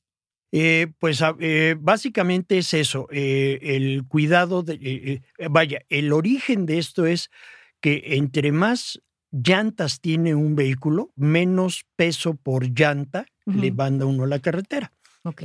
Eh, 0.51 0.87
pues 0.97 1.21
a- 1.21 1.35
eh, 1.39 1.75
básicamente 1.79 2.57
es 2.57 2.73
eso, 2.73 3.07
eh, 3.11 3.59
el 3.61 4.03
cuidado 4.07 4.63
de, 4.63 5.21
vaya, 5.49 5.81
el 5.89 6.11
origen 6.11 6.65
de 6.65 6.79
esto 6.79 7.05
es 7.05 7.29
que 7.81 8.01
entre 8.15 8.51
más 8.51 8.99
llantas 9.31 10.01
tiene 10.01 10.33
un 10.33 10.55
vehículo, 10.55 11.11
menos 11.15 11.85
peso 11.95 12.33
por 12.33 12.65
llanta 12.73 13.27
le 13.45 13.67
Ujú. 13.67 13.75
manda 13.77 14.05
uno 14.07 14.23
a 14.23 14.27
la 14.27 14.39
carretera. 14.39 14.91
Ok. 15.23 15.43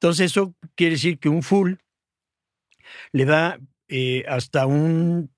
Entonces 0.00 0.26
eso 0.32 0.54
quiere 0.74 0.92
decir 0.94 1.18
que 1.18 1.28
un 1.28 1.42
full 1.42 1.74
le 3.12 3.24
da 3.24 3.58
eh, 3.88 4.24
hasta 4.28 4.66
un 4.66 5.30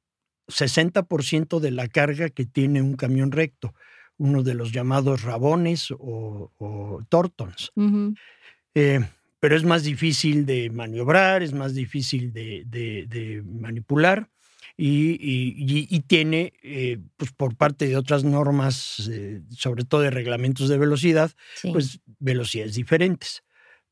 60% 0.48 1.60
de 1.60 1.70
la 1.70 1.88
carga 1.88 2.28
que 2.30 2.44
tiene 2.46 2.82
un 2.82 2.94
camión 2.96 3.30
recto, 3.32 3.74
uno 4.16 4.42
de 4.42 4.54
los 4.54 4.72
llamados 4.72 5.22
rabones 5.22 5.90
o, 5.92 6.50
o 6.58 7.02
tortons. 7.08 7.70
Eh, 8.74 9.00
pero 9.40 9.56
es 9.56 9.64
más 9.64 9.84
difícil 9.84 10.46
de 10.46 10.70
maniobrar, 10.70 11.42
es 11.42 11.52
más 11.52 11.74
difícil 11.74 12.32
de, 12.32 12.64
de- 12.66 13.06
de 13.08 13.42
manipular 13.42 14.28
y, 14.76 15.10
y- 15.20 15.54
y- 15.56 15.86
y 15.88 16.00
tiene, 16.00 16.52
eh, 16.62 16.98
pues 17.16 17.32
por 17.32 17.56
parte 17.56 17.86
de 17.86 17.96
otras 17.96 18.24
normas, 18.24 19.08
eh, 19.12 19.42
sobre 19.50 19.84
todo 19.84 20.00
de 20.00 20.10
reglamentos 20.10 20.68
de 20.68 20.78
velocidad, 20.78 21.30
Sí. 21.54 21.70
pues 21.72 22.00
velocidades 22.18 22.74
diferentes. 22.74 23.42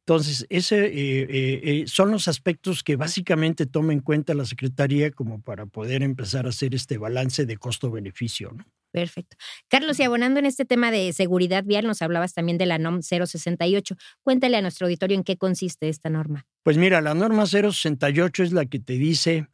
Entonces, 0.06 0.46
ese 0.50 0.86
eh, 0.86 1.22
eh, 1.28 1.60
eh, 1.64 1.84
son 1.88 2.12
los 2.12 2.28
aspectos 2.28 2.84
que 2.84 2.94
básicamente 2.94 3.66
toma 3.66 3.92
en 3.92 4.00
cuenta 4.00 4.34
la 4.34 4.44
Secretaría 4.44 5.10
como 5.10 5.42
para 5.42 5.66
poder 5.66 6.04
empezar 6.04 6.46
a 6.46 6.50
hacer 6.50 6.76
este 6.76 6.96
balance 6.96 7.44
de 7.44 7.56
costo-beneficio. 7.56 8.52
¿no? 8.52 8.64
Perfecto. 8.92 9.36
Carlos, 9.68 9.98
y 9.98 10.04
abonando 10.04 10.38
en 10.38 10.46
este 10.46 10.64
tema 10.64 10.90
de 10.90 11.12
seguridad 11.12 11.64
vial, 11.64 11.86
nos 11.86 12.02
hablabas 12.02 12.32
también 12.32 12.56
de 12.56 12.66
la 12.66 12.78
NOM 12.78 13.02
068. 13.02 13.96
Cuéntale 14.22 14.56
a 14.56 14.62
nuestro 14.62 14.86
auditorio 14.86 15.16
en 15.16 15.25
qué 15.25 15.36
consiste 15.36 15.88
esta 15.88 16.08
norma. 16.08 16.46
Pues 16.62 16.78
mira, 16.78 17.00
la 17.00 17.14
norma 17.14 17.44
068 17.44 18.42
es 18.42 18.52
la 18.52 18.64
que 18.64 18.78
te 18.78 18.94
dice 18.94 19.48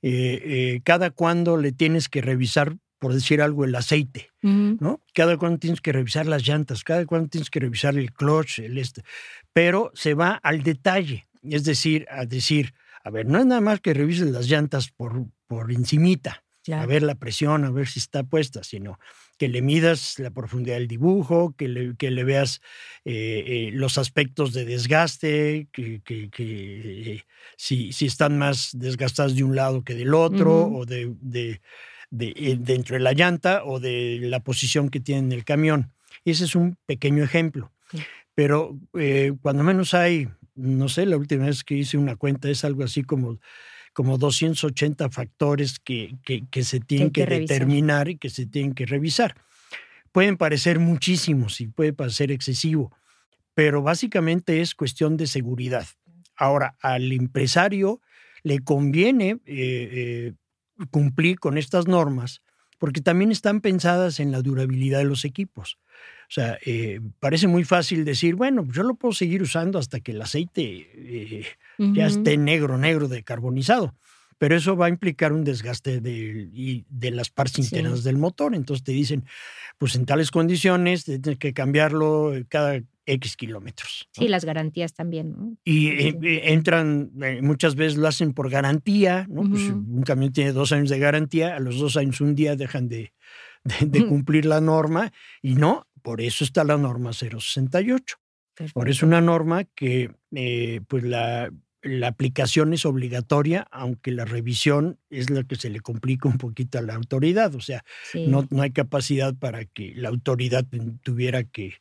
eh, 0.00 0.40
eh, 0.44 0.80
cada 0.84 1.10
cuándo 1.10 1.56
le 1.56 1.72
tienes 1.72 2.08
que 2.08 2.22
revisar, 2.22 2.76
por 2.98 3.14
decir 3.14 3.40
algo, 3.42 3.64
el 3.64 3.74
aceite. 3.74 4.30
¿no? 4.42 5.00
Cada 5.14 5.36
cuándo 5.36 5.58
tienes 5.58 5.80
que 5.80 5.92
revisar 5.92 6.26
las 6.26 6.46
llantas, 6.46 6.84
cada 6.84 7.04
cuándo 7.06 7.28
tienes 7.28 7.50
que 7.50 7.60
revisar 7.60 7.96
el 7.96 8.12
clutch, 8.12 8.58
el 8.60 8.78
este. 8.78 9.02
Pero 9.52 9.90
se 9.94 10.14
va 10.14 10.32
al 10.42 10.62
detalle, 10.62 11.26
es 11.42 11.64
decir, 11.64 12.06
a 12.10 12.24
decir, 12.26 12.74
a 13.04 13.10
ver, 13.10 13.26
no 13.26 13.38
es 13.38 13.46
nada 13.46 13.60
más 13.60 13.80
que 13.80 13.94
revises 13.94 14.30
las 14.30 14.48
llantas 14.48 14.90
por, 14.90 15.24
por 15.46 15.70
encimita, 15.72 16.44
Claro. 16.64 16.82
a 16.82 16.86
ver 16.86 17.02
la 17.02 17.14
presión, 17.14 17.64
a 17.64 17.70
ver 17.70 17.86
si 17.86 17.98
está 17.98 18.24
puesta, 18.24 18.62
sino 18.62 18.98
que 19.38 19.48
le 19.48 19.62
midas 19.62 20.18
la 20.18 20.30
profundidad 20.30 20.76
del 20.76 20.86
dibujo, 20.88 21.54
que 21.56 21.66
le, 21.66 21.96
que 21.96 22.10
le 22.10 22.24
veas 22.24 22.60
eh, 23.06 23.44
eh, 23.46 23.70
los 23.72 23.96
aspectos 23.96 24.52
de 24.52 24.66
desgaste, 24.66 25.68
que, 25.72 26.02
que- 26.04 26.28
que, 26.28 27.12
eh, 27.14 27.22
si, 27.56 27.92
si 27.92 28.04
están 28.04 28.36
más 28.36 28.70
desgastadas 28.74 29.34
de 29.34 29.44
un 29.44 29.56
lado 29.56 29.82
que 29.82 29.94
del 29.94 30.12
otro, 30.12 30.66
Ujú. 30.66 30.78
o 30.80 30.84
de, 30.84 31.10
de, 31.22 31.62
de- 32.10 32.34
eh, 32.36 32.56
dentro 32.58 32.94
de 32.96 33.00
la 33.00 33.12
llanta, 33.12 33.64
o 33.64 33.80
de 33.80 34.18
la 34.22 34.40
posición 34.40 34.88
que 34.88 35.00
tiene 35.00 35.20
en 35.26 35.32
el 35.32 35.44
camión. 35.44 35.92
Ese 36.24 36.44
es 36.44 36.54
un 36.54 36.76
pequeño 36.86 37.22
ejemplo. 37.24 37.72
Sí. 37.90 37.98
Pero 38.34 38.78
eh, 38.94 39.32
cuando 39.42 39.62
menos 39.64 39.94
hay, 39.94 40.28
no 40.54 40.88
sé, 40.88 41.06
la 41.06 41.16
última 41.16 41.46
vez 41.46 41.64
que 41.64 41.74
hice 41.74 41.96
una 41.98 42.16
cuenta 42.16 42.48
es 42.50 42.64
algo 42.64 42.84
así 42.84 43.02
como 43.02 43.38
como 43.94 44.16
280 44.16 45.10
factores 45.10 45.80
que, 45.80 46.14
que- 46.24 46.44
que 46.48 46.62
se 46.62 46.78
tienen 46.78 47.10
que 47.10 47.26
revisar. 47.26 47.48
determinar 47.58 48.08
y 48.08 48.16
que 48.16 48.30
se 48.30 48.46
tienen 48.46 48.72
que 48.74 48.86
revisar. 48.86 49.34
Pueden 50.12 50.36
parecer 50.36 50.78
muchísimos 50.78 51.60
y 51.60 51.66
puede 51.66 51.92
parecer 51.92 52.30
excesivo, 52.30 52.94
pero 53.54 53.82
básicamente 53.82 54.60
es 54.60 54.76
cuestión 54.76 55.16
de 55.16 55.26
seguridad. 55.26 55.84
Ahora, 56.36 56.76
al 56.80 57.10
empresario 57.10 58.00
le 58.44 58.60
conviene 58.60 59.30
eh, 59.30 59.40
eh, 59.46 60.32
cumplir 60.90 61.38
con 61.38 61.58
estas 61.58 61.86
normas 61.86 62.42
porque 62.78 63.00
también 63.00 63.30
están 63.30 63.60
pensadas 63.60 64.20
en 64.20 64.32
la 64.32 64.40
durabilidad 64.40 64.98
de 64.98 65.04
los 65.04 65.24
equipos. 65.24 65.78
O 66.28 66.30
sea, 66.30 66.58
eh, 66.64 67.00
parece 67.18 67.48
muy 67.48 67.64
fácil 67.64 68.04
decir, 68.04 68.36
bueno, 68.36 68.64
yo 68.72 68.84
lo 68.84 68.94
puedo 68.94 69.12
seguir 69.12 69.42
usando 69.42 69.78
hasta 69.78 70.00
que 70.00 70.12
el 70.12 70.22
aceite 70.22 70.88
eh, 70.94 71.46
ya 71.78 72.06
esté 72.06 72.36
negro, 72.36 72.78
negro 72.78 73.08
de 73.08 73.22
carbonizado. 73.24 73.94
Pero 74.38 74.54
eso 74.56 74.76
va 74.76 74.86
a 74.86 74.88
implicar 74.88 75.32
un 75.32 75.42
desgaste 75.44 76.00
de, 76.00 76.84
de 76.88 77.10
las 77.10 77.28
partes 77.30 77.54
Sí. 77.56 77.62
internas 77.76 78.04
del 78.04 78.16
motor. 78.18 78.54
Entonces 78.54 78.84
te 78.84 78.92
dicen, 78.92 79.24
pues 79.78 79.94
en 79.96 80.06
tales 80.06 80.30
condiciones 80.30 81.04
tienes 81.04 81.38
que 81.38 81.52
cambiarlo 81.52 82.32
cada 82.48 82.80
X 83.06 83.36
kilómetros. 83.36 84.08
¿no? 84.16 84.22
Sí, 84.22 84.28
las 84.28 84.44
garantías 84.44 84.94
también. 84.94 85.32
¿no? 85.36 85.56
Y 85.64 85.88
Sí. 85.88 85.90
eh, 85.90 86.18
eh, 86.22 86.40
entran, 86.52 87.10
eh, 87.22 87.40
muchas 87.42 87.74
veces 87.74 87.96
lo 87.98 88.06
hacen 88.06 88.32
por 88.32 88.48
garantía, 88.50 89.26
¿no? 89.28 89.42
Pues, 89.48 89.62
Ujú. 89.70 89.78
un 89.78 90.02
camión 90.02 90.32
tiene 90.32 90.52
dos 90.52 90.72
años 90.72 90.90
de 90.90 90.98
garantía, 90.98 91.56
a 91.56 91.60
los 91.60 91.78
dos 91.78 91.96
años 91.96 92.20
un 92.20 92.34
día 92.34 92.54
dejan 92.54 92.88
de, 92.88 93.12
de- 93.64 93.86
de 93.86 93.98
Ujú. 94.00 94.08
cumplir 94.08 94.44
la 94.46 94.60
norma 94.60 95.10
y 95.42 95.54
no, 95.54 95.86
por 96.02 96.20
eso 96.20 96.44
está 96.44 96.62
la 96.64 96.76
norma 96.76 97.12
068. 97.12 98.16
Por 98.18 98.66
Perfecto. 98.66 98.86
eso 98.90 99.06
una 99.06 99.20
norma 99.20 99.64
que 99.64 100.10
eh, 100.34 100.80
pues 100.86 101.02
la, 101.04 101.50
la 101.82 102.08
aplicación 102.08 102.72
es 102.72 102.84
obligatoria, 102.86 103.66
aunque 103.70 104.10
la 104.10 104.24
revisión 104.24 104.98
es 105.10 105.30
la 105.30 105.44
que 105.44 105.56
se 105.56 105.70
le 105.70 105.80
complica 105.80 106.28
un 106.28 106.38
poquito 106.38 106.78
a 106.78 106.82
la 106.82 106.94
autoridad. 106.94 107.54
O 107.54 107.60
sea, 107.60 107.84
Sí. 108.10 108.26
no, 108.26 108.46
no 108.50 108.62
hay 108.62 108.72
capacidad 108.72 109.34
para 109.36 109.64
que 109.64 109.92
la 109.94 110.08
autoridad 110.08 110.66
tuviera 111.02 111.44
que, 111.44 111.74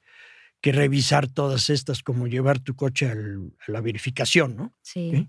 que 0.61 0.71
revisar 0.71 1.27
todas 1.27 1.69
estas, 1.69 2.03
como 2.03 2.27
llevar 2.27 2.59
tu 2.59 2.75
coche 2.75 3.07
al- 3.09 3.53
a 3.67 3.71
la 3.71 3.81
verificación, 3.81 4.55
¿no? 4.55 4.73
Sí. 4.81 5.27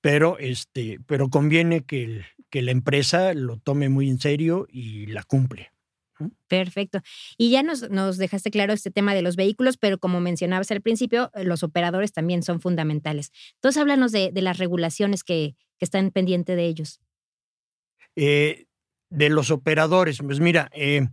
pero, 0.00 0.38
este, 0.38 1.00
pero 1.06 1.28
conviene 1.28 1.84
que, 1.84 2.22
que 2.50 2.62
la 2.62 2.70
empresa 2.70 3.34
lo 3.34 3.56
tome 3.58 3.88
muy 3.88 4.08
en 4.08 4.20
serio 4.20 4.66
y 4.70 5.06
la 5.06 5.24
cumple. 5.24 5.72
Perfecto. 6.48 7.00
Y 7.36 7.50
ya 7.50 7.62
nos, 7.62 7.90
nos, 7.90 8.18
dejaste 8.18 8.50
claro 8.50 8.72
este 8.72 8.90
tema 8.90 9.14
de 9.14 9.22
los 9.22 9.36
vehículos, 9.36 9.76
pero 9.76 9.98
como 9.98 10.20
mencionabas 10.20 10.70
al 10.70 10.80
principio, 10.80 11.30
los 11.34 11.62
operadores 11.62 12.12
también 12.12 12.42
son 12.42 12.60
fundamentales. 12.60 13.32
Entonces, 13.54 13.80
háblanos 13.80 14.12
de, 14.12 14.30
de 14.32 14.42
las 14.42 14.58
regulaciones 14.58 15.24
que, 15.24 15.54
que, 15.78 15.84
están 15.84 16.10
pendientes 16.10 16.56
de 16.56 16.66
ellos. 16.66 17.00
Eh, 18.16 18.66
de 19.10 19.28
los 19.28 19.50
operadores, 19.50 20.18
pues 20.18 20.40
mira, 20.40 20.70
eh, 20.74 21.06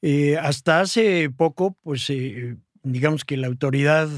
eh, 0.00 0.36
hasta 0.36 0.80
hace 0.80 1.30
poco, 1.30 1.76
pues 1.82 2.08
eh, 2.10 2.56
digamos 2.82 3.24
que 3.24 3.36
la 3.36 3.46
autoridad 3.46 4.08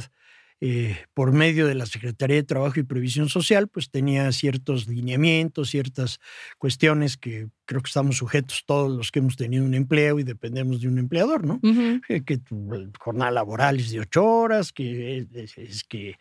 eh, 0.60 0.96
por 1.14 1.32
medio 1.32 1.66
de 1.66 1.74
la 1.74 1.84
Secretaría 1.84 2.36
de 2.36 2.42
Trabajo 2.42 2.78
y 2.78 2.84
Previsión 2.84 3.28
Social, 3.28 3.68
pues 3.68 3.90
tenía 3.90 4.30
ciertos 4.32 4.86
lineamientos, 4.86 5.70
ciertas 5.70 6.20
cuestiones 6.58 7.16
que 7.16 7.48
creo 7.64 7.82
que 7.82 7.88
estamos 7.88 8.16
sujetos 8.16 8.64
todos 8.64 8.90
los 8.96 9.10
que 9.10 9.18
hemos 9.18 9.36
tenido 9.36 9.64
un 9.64 9.74
empleo 9.74 10.18
y 10.20 10.22
dependemos 10.22 10.80
de 10.80 10.88
un 10.88 10.98
empleador, 10.98 11.44
¿no? 11.44 11.60
Que 11.60 12.38
tu 12.38 12.90
jornada 12.98 13.30
laboral 13.30 13.78
es 13.80 13.90
de 13.90 14.00
ocho 14.00 14.24
horas, 14.24 14.72
que 14.72 15.26
es, 15.34 15.84
que, 15.84 16.16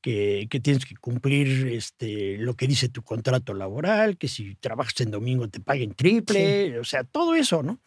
que, 0.00 0.60
tienes 0.62 0.86
que 0.86 0.96
cumplir 0.96 1.68
este, 1.68 2.38
lo 2.38 2.54
que 2.54 2.66
dice 2.66 2.88
tu 2.88 3.02
contrato 3.02 3.54
laboral, 3.54 4.16
que 4.16 4.28
si 4.28 4.54
trabajas 4.56 5.00
en 5.02 5.10
domingo 5.10 5.48
te 5.48 5.60
paguen 5.60 5.94
triple, 5.94 6.78
o 6.78 6.84
sea, 6.84 7.04
todo 7.04 7.34
eso, 7.34 7.62
¿no? 7.62 7.80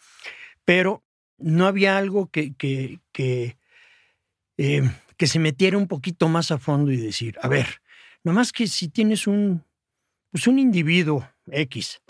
Pero 0.63 1.03
no 1.37 1.65
había 1.65 1.97
algo 1.97 2.29
que, 2.29 2.53
que, 2.55 2.99
que 3.11 3.57
eh, 4.57 4.89
que 5.17 5.27
se 5.27 5.39
metiera 5.39 5.77
un 5.77 5.87
poquito 5.87 6.29
más 6.29 6.51
a 6.51 6.57
fondo 6.57 6.91
y 6.91 6.97
decir, 6.97 7.37
a 7.41 7.47
ver, 7.47 7.81
nomás 8.23 8.51
que 8.51 8.67
si 8.67 8.87
tienes 8.87 9.27
un, 9.27 9.63
pues 10.31 10.47
un 10.47 10.59
individuo 10.59 11.27
X, 11.51 12.01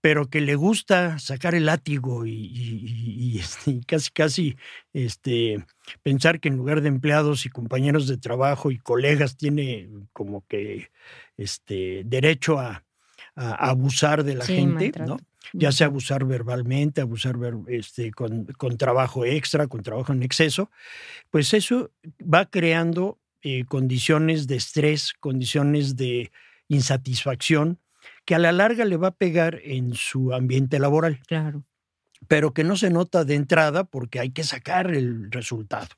pero 0.00 0.28
que 0.28 0.40
le 0.40 0.54
gusta 0.54 1.18
sacar 1.18 1.54
el 1.54 1.66
látigo 1.66 2.26
y, 2.26 3.38
este, 3.40 3.80
casi, 3.86 4.10
casi 4.10 4.56
este, 4.92 5.64
pensar 6.02 6.40
que 6.40 6.48
en 6.48 6.56
lugar 6.56 6.80
de 6.80 6.88
empleados 6.88 7.46
y 7.46 7.50
compañeros 7.50 8.08
de 8.08 8.18
trabajo 8.18 8.70
y 8.70 8.78
colegas 8.78 9.36
tiene 9.36 9.88
como 10.12 10.44
que 10.46 10.90
este, 11.36 12.02
derecho 12.04 12.58
a, 12.58 12.84
abusar 13.40 14.24
de 14.24 14.34
la 14.34 14.44
gente, 14.44 14.90
¿no? 15.06 15.16
Ya 15.52 15.72
sea 15.72 15.86
abusar 15.86 16.24
verbalmente, 16.24 17.00
abusar 17.00 17.36
este, 17.68 18.10
con, 18.12 18.46
trabajo 18.76 19.24
extra, 19.24 19.66
con 19.66 19.82
trabajo 19.82 20.12
en 20.12 20.22
exceso, 20.22 20.70
pues 21.30 21.54
eso 21.54 21.90
va 22.22 22.46
creando 22.46 23.18
eh, 23.42 23.64
condiciones 23.66 24.46
de 24.46 24.56
estrés, 24.56 25.14
condiciones 25.20 25.96
de 25.96 26.30
insatisfacción, 26.68 27.78
que 28.24 28.34
a 28.34 28.38
la 28.38 28.52
larga 28.52 28.84
le 28.84 28.96
va 28.96 29.08
a 29.08 29.16
pegar 29.16 29.60
en 29.62 29.94
su 29.94 30.34
ambiente 30.34 30.78
laboral. 30.78 31.20
Claro 31.26 31.64
pero 32.26 32.52
que 32.52 32.64
no 32.64 32.76
se 32.76 32.90
nota 32.90 33.24
de 33.24 33.34
entrada 33.36 33.84
porque 33.84 34.18
hay 34.18 34.30
que 34.30 34.42
sacar 34.42 34.90
el 34.90 35.30
resultado. 35.30 35.88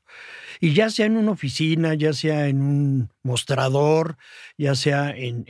Y 0.60 0.74
ya 0.74 0.90
sea 0.90 1.06
en 1.06 1.16
una 1.16 1.32
oficina, 1.32 1.94
ya 1.94 2.12
sea 2.12 2.48
en 2.48 2.60
un 2.60 3.10
mostrador, 3.22 4.18
ya 4.58 4.74
sea 4.74 5.14
en, 5.16 5.44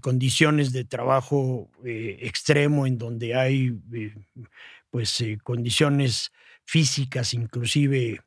condiciones 0.00 0.72
de 0.72 0.84
trabajo 0.84 1.70
eh, 1.84 2.18
extremo 2.20 2.86
en 2.86 2.98
donde 2.98 3.34
hay 3.34 3.76
eh, 3.92 4.14
pues 4.90 5.20
eh, 5.20 5.38
condiciones 5.42 6.30
físicas 6.64 7.34
inclusive 7.34 8.20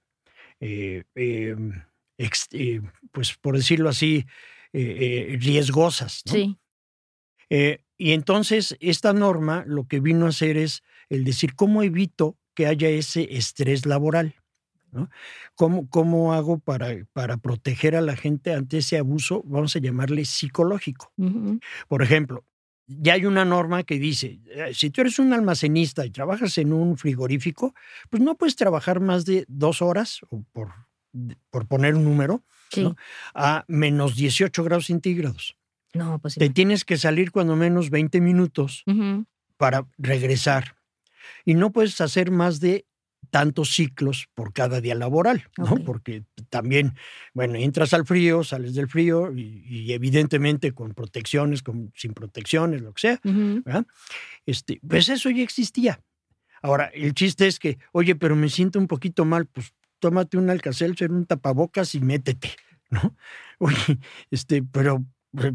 pues 3.11 3.37
por 3.39 3.55
decirlo 3.55 3.89
así 3.89 4.25
riesgosas. 4.73 6.23
Sí. 6.25 6.57
y 7.49 8.11
entonces 8.11 8.75
esta 8.79 9.13
norma 9.13 9.63
lo 9.65 9.87
que 9.87 9.99
vino 9.99 10.25
a 10.25 10.29
hacer 10.29 10.57
es 10.57 10.83
el 11.09 11.23
decir, 11.23 11.55
¿cómo 11.55 11.83
evito 11.83 12.37
que 12.53 12.67
haya 12.67 12.89
ese 12.89 13.35
estrés 13.35 13.85
laboral? 13.85 14.35
¿no? 14.91 15.09
¿Cómo, 15.55 15.89
¿Cómo, 15.89 16.33
hago 16.33 16.59
para, 16.59 16.89
para, 17.13 17.37
proteger 17.37 17.95
a 17.95 18.01
la 18.01 18.15
gente 18.15 18.53
ante 18.53 18.79
ese 18.79 18.97
abuso, 18.97 19.43
vamos 19.45 19.75
a 19.75 19.79
llamarle 19.79 20.25
psicológico? 20.25 21.11
Por 21.87 22.01
ejemplo, 22.01 22.45
ya 22.87 23.13
hay 23.13 23.25
una 23.25 23.43
norma 23.43 23.83
que 23.83 23.99
dice, 23.99 24.39
eh, 24.45 24.71
si 24.73 24.89
tú 24.89 25.01
eres 25.01 25.19
un 25.19 25.33
almacenista 25.33 26.05
y 26.05 26.09
trabajas 26.09 26.57
en 26.57 26.71
un 26.71 26.97
frigorífico, 26.97 27.73
pues 28.09 28.23
no 28.23 28.35
puedes 28.35 28.55
trabajar 28.55 29.01
más 29.01 29.25
de 29.25 29.45
dos 29.47 29.81
horas, 29.81 30.21
o 30.29 30.43
por, 30.53 30.71
por 31.49 31.67
poner 31.67 31.95
un 31.95 32.05
número, 32.05 32.43
a 33.33 33.65
menos 33.67 34.15
18 34.15 34.63
grados 34.63 34.85
centígrados. 34.85 35.57
No, 35.93 36.19
pues 36.19 36.35
Te 36.35 36.49
tienes 36.49 36.85
que 36.85 36.97
salir 36.97 37.31
cuando 37.31 37.55
menos 37.55 37.89
20 37.89 38.21
minutos 38.21 38.83
para 39.57 39.87
regresar 39.97 40.76
y 41.45 41.53
no 41.53 41.71
puedes 41.71 41.99
hacer 42.01 42.31
más 42.31 42.59
de 42.59 42.85
tantos 43.29 43.69
ciclos 43.73 44.29
por 44.33 44.53
cada 44.53 44.79
día 44.79 44.95
laboral, 44.95 45.49
¿no? 45.57 45.75
Porque 45.85 46.23
también, 46.49 46.95
bueno, 47.33 47.55
entras 47.55 47.93
al 47.93 48.05
frío, 48.05 48.43
sales 48.43 48.73
del 48.73 48.87
frío 48.87 49.33
y, 49.35 49.91
evidentemente 49.91 50.73
con 50.73 50.93
protecciones, 50.93 51.61
con, 51.61 51.91
sin 51.95 52.13
protecciones, 52.13 52.81
lo 52.81 52.93
que 52.93 53.01
sea, 53.01 53.21
este, 54.45 54.79
pues 54.87 55.09
eso 55.09 55.29
ya 55.29 55.43
existía. 55.43 55.99
Ahora, 56.61 56.85
el 56.93 57.13
chiste 57.13 57.47
es 57.47 57.59
que, 57.59 57.77
oye, 57.91 58.15
pero 58.15 58.35
me 58.35 58.49
siento 58.49 58.79
un 58.79 58.87
poquito 58.87 59.25
mal, 59.25 59.45
pues 59.45 59.73
tómate 59.99 60.37
un 60.37 60.59
ser 60.73 61.11
un 61.11 61.25
tapabocas 61.25 61.95
y 61.95 61.99
métete, 61.99 62.51
¿no? 62.89 63.15
Oye, 63.59 63.99
este, 64.29 64.61
pero, 64.61 65.03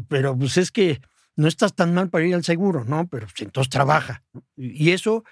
pero 0.09 0.37
pues 0.37 0.57
es 0.57 0.71
que 0.71 0.99
no 1.35 1.47
estás 1.47 1.73
tan 1.73 1.93
mal 1.93 2.09
para 2.09 2.25
ir 2.25 2.35
al 2.35 2.43
seguro, 2.43 2.83
¿no? 2.83 3.07
Pero 3.07 3.27
pues, 3.27 3.41
entonces 3.41 3.69
trabaja. 3.69 4.23
Y 4.57 4.91
eso 4.91 5.23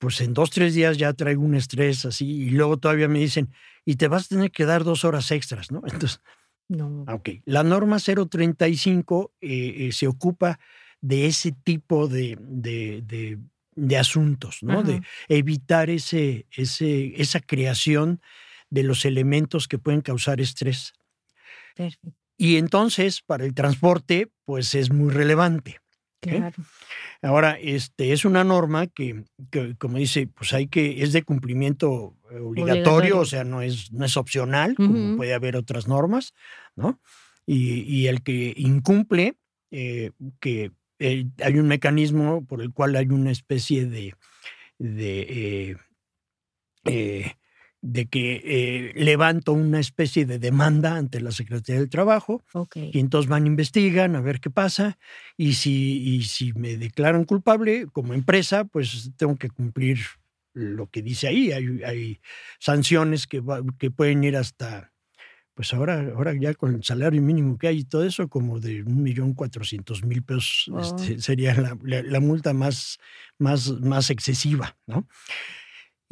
pues 0.00 0.22
en 0.22 0.32
dos, 0.32 0.50
tres 0.50 0.74
días 0.74 0.96
ya 0.96 1.12
traigo 1.12 1.42
un 1.42 1.54
estrés 1.54 2.06
así 2.06 2.26
y 2.26 2.50
luego 2.50 2.78
todavía 2.78 3.06
me 3.06 3.18
dicen, 3.18 3.52
y 3.84 3.96
te 3.96 4.08
vas 4.08 4.24
a 4.24 4.28
tener 4.30 4.50
que 4.50 4.64
dar 4.64 4.82
dos 4.82 5.04
horas 5.04 5.30
extras, 5.30 5.70
¿no? 5.70 5.82
Entonces, 5.86 6.20
no. 6.68 7.04
Ok, 7.06 7.28
la 7.44 7.62
norma 7.62 7.98
035 7.98 9.34
eh, 9.40 9.48
eh, 9.88 9.92
se 9.92 10.06
ocupa 10.06 10.58
de 11.02 11.26
ese 11.26 11.52
tipo 11.52 12.08
de, 12.08 12.38
de, 12.40 13.96
asuntos, 13.98 14.62
¿no? 14.62 14.82
De 14.82 15.02
evitar 15.28 15.90
ese, 15.90 16.46
ese, 16.50 17.20
esa 17.20 17.40
creación 17.40 18.20
de 18.70 18.84
los 18.84 19.04
elementos 19.04 19.68
que 19.68 19.78
pueden 19.78 20.00
causar 20.00 20.40
estrés. 20.40 20.94
Perfecto. 21.74 22.14
Y 22.38 22.56
entonces, 22.56 23.20
para 23.20 23.44
el 23.44 23.52
transporte, 23.52 24.30
pues 24.46 24.74
es 24.74 24.90
muy 24.90 25.12
relevante. 25.12 25.79
Claro. 26.20 26.62
Ahora, 27.22 27.58
este, 27.58 28.12
es 28.12 28.24
una 28.24 28.44
norma 28.44 28.86
que, 28.86 29.24
como 29.78 29.98
dice, 29.98 30.26
pues 30.26 30.52
hay 30.52 30.68
que, 30.68 31.02
es 31.02 31.12
de 31.12 31.22
cumplimiento 31.22 32.14
eh, 32.30 32.38
obligatorio, 32.38 33.20
o 33.20 33.24
sea, 33.24 33.44
no 33.44 33.62
es, 33.62 33.90
no 33.92 34.04
es 34.04 34.16
opcional, 34.16 34.74
como 34.74 35.16
puede 35.16 35.34
haber 35.34 35.56
otras 35.56 35.88
normas, 35.88 36.34
¿no? 36.76 37.00
Y, 37.46 38.06
el 38.06 38.22
que 38.22 38.52
incumple, 38.56 39.34
eh, 39.70 40.12
que 40.40 40.72
eh, 40.98 41.26
hay 41.42 41.58
un 41.58 41.66
mecanismo 41.66 42.46
por 42.46 42.60
el 42.60 42.72
cual 42.72 42.94
hay 42.96 43.06
una 43.06 43.32
especie 43.32 43.86
de, 43.86 44.14
de 44.78 45.76
de 47.82 48.06
que 48.06 48.42
eh, 48.44 48.92
levanto 48.94 49.52
una 49.52 49.80
especie 49.80 50.26
de 50.26 50.38
demanda 50.38 50.96
ante 50.96 51.20
la 51.20 51.30
Secretaría 51.30 51.80
del 51.80 51.88
Trabajo 51.88 52.42
y 52.74 52.98
entonces 52.98 53.28
van, 53.28 53.46
investigan 53.46 54.16
a 54.16 54.20
ver 54.20 54.40
qué 54.40 54.50
pasa 54.50 54.98
y 55.36 55.54
si, 55.54 56.02
y 56.02 56.24
si 56.24 56.52
me 56.52 56.76
declaran 56.76 57.24
culpable 57.24 57.86
como 57.92 58.12
empresa, 58.12 58.64
pues 58.64 59.10
tengo 59.16 59.36
que 59.36 59.48
cumplir 59.48 60.00
lo 60.52 60.88
que 60.88 61.02
dice 61.02 61.28
ahí. 61.28 61.52
Hay, 61.52 61.82
hay 61.84 62.20
sanciones 62.58 63.26
que, 63.26 63.42
que 63.78 63.90
pueden 63.90 64.24
ir 64.24 64.36
hasta, 64.36 64.92
pues 65.54 65.72
ahora, 65.72 66.12
ahora 66.14 66.34
ya 66.38 66.52
con 66.54 66.74
el 66.74 66.84
salario 66.84 67.22
mínimo 67.22 67.56
que 67.56 67.68
hay 67.68 67.78
y 67.78 67.84
todo 67.84 68.04
eso, 68.04 68.28
como 68.28 68.60
de 68.60 68.82
un 68.82 69.02
millón 69.02 69.32
cuatrocientos 69.32 70.04
mil 70.04 70.22
pesos 70.22 70.70
este, 70.80 71.20
sería 71.20 71.54
la, 71.54 71.78
la, 71.82 72.20
multa 72.20 72.52
más, 72.52 72.98
más, 73.38 73.70
más 73.80 74.10
excesiva, 74.10 74.76
¿no? 74.86 75.06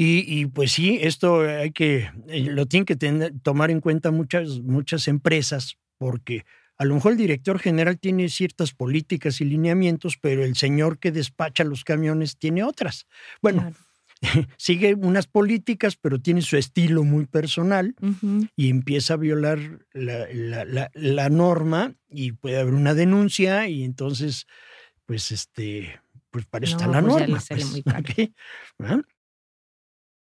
Y, 0.01 0.47
pues 0.47 0.71
sí, 0.71 0.97
esto 1.03 1.41
hay 1.41 1.73
que, 1.73 2.09
eh, 2.29 2.45
lo 2.45 2.67
tienen 2.67 2.87
que 2.87 2.95
tener, 2.95 3.33
tomar 3.43 3.73
en 3.73 3.81
cuenta 3.81 4.13
muchas, 4.13 4.61
muchas 4.61 5.09
empresas, 5.09 5.77
porque 5.99 6.45
a 6.77 6.85
lo 6.85 6.95
mejor 6.95 7.13
el 7.13 7.19
director 7.19 7.59
general 7.59 7.99
tiene 7.99 8.29
ciertas 8.29 8.73
políticas 8.73 9.41
y 9.41 9.45
lineamientos, 9.45 10.17
pero 10.17 10.45
el 10.45 10.55
señor 10.55 11.01
que 11.01 11.11
despacha 11.11 11.65
los 11.65 11.83
camiones 11.83 12.39
tiene 12.39 12.63
otras. 12.63 13.09
Bueno, 13.43 13.73
sigue 14.57 14.95
unas 14.95 15.27
políticas, 15.27 15.97
pero 15.97 16.21
tiene 16.21 16.43
su 16.43 16.57
estilo 16.57 17.03
muy 17.03 17.27
personal 17.27 17.97
y 18.55 18.71
empieza 18.71 19.15
a 19.15 19.17
violar 19.17 19.85
la, 19.93 21.29
norma 21.29 21.97
y 22.09 22.31
puede 22.33 22.61
haber 22.61 22.75
una 22.75 22.95
denuncia 22.95 23.67
y 23.67 23.83
entonces, 23.83 24.47
pues 25.07 25.33
este, 25.33 26.01
pues 26.31 26.47
para 26.47 26.67
eso 26.67 26.77
está 26.77 26.87
la 26.87 27.03
pues 27.03 27.15
norma. 27.15 27.43
Pues, 27.49 29.03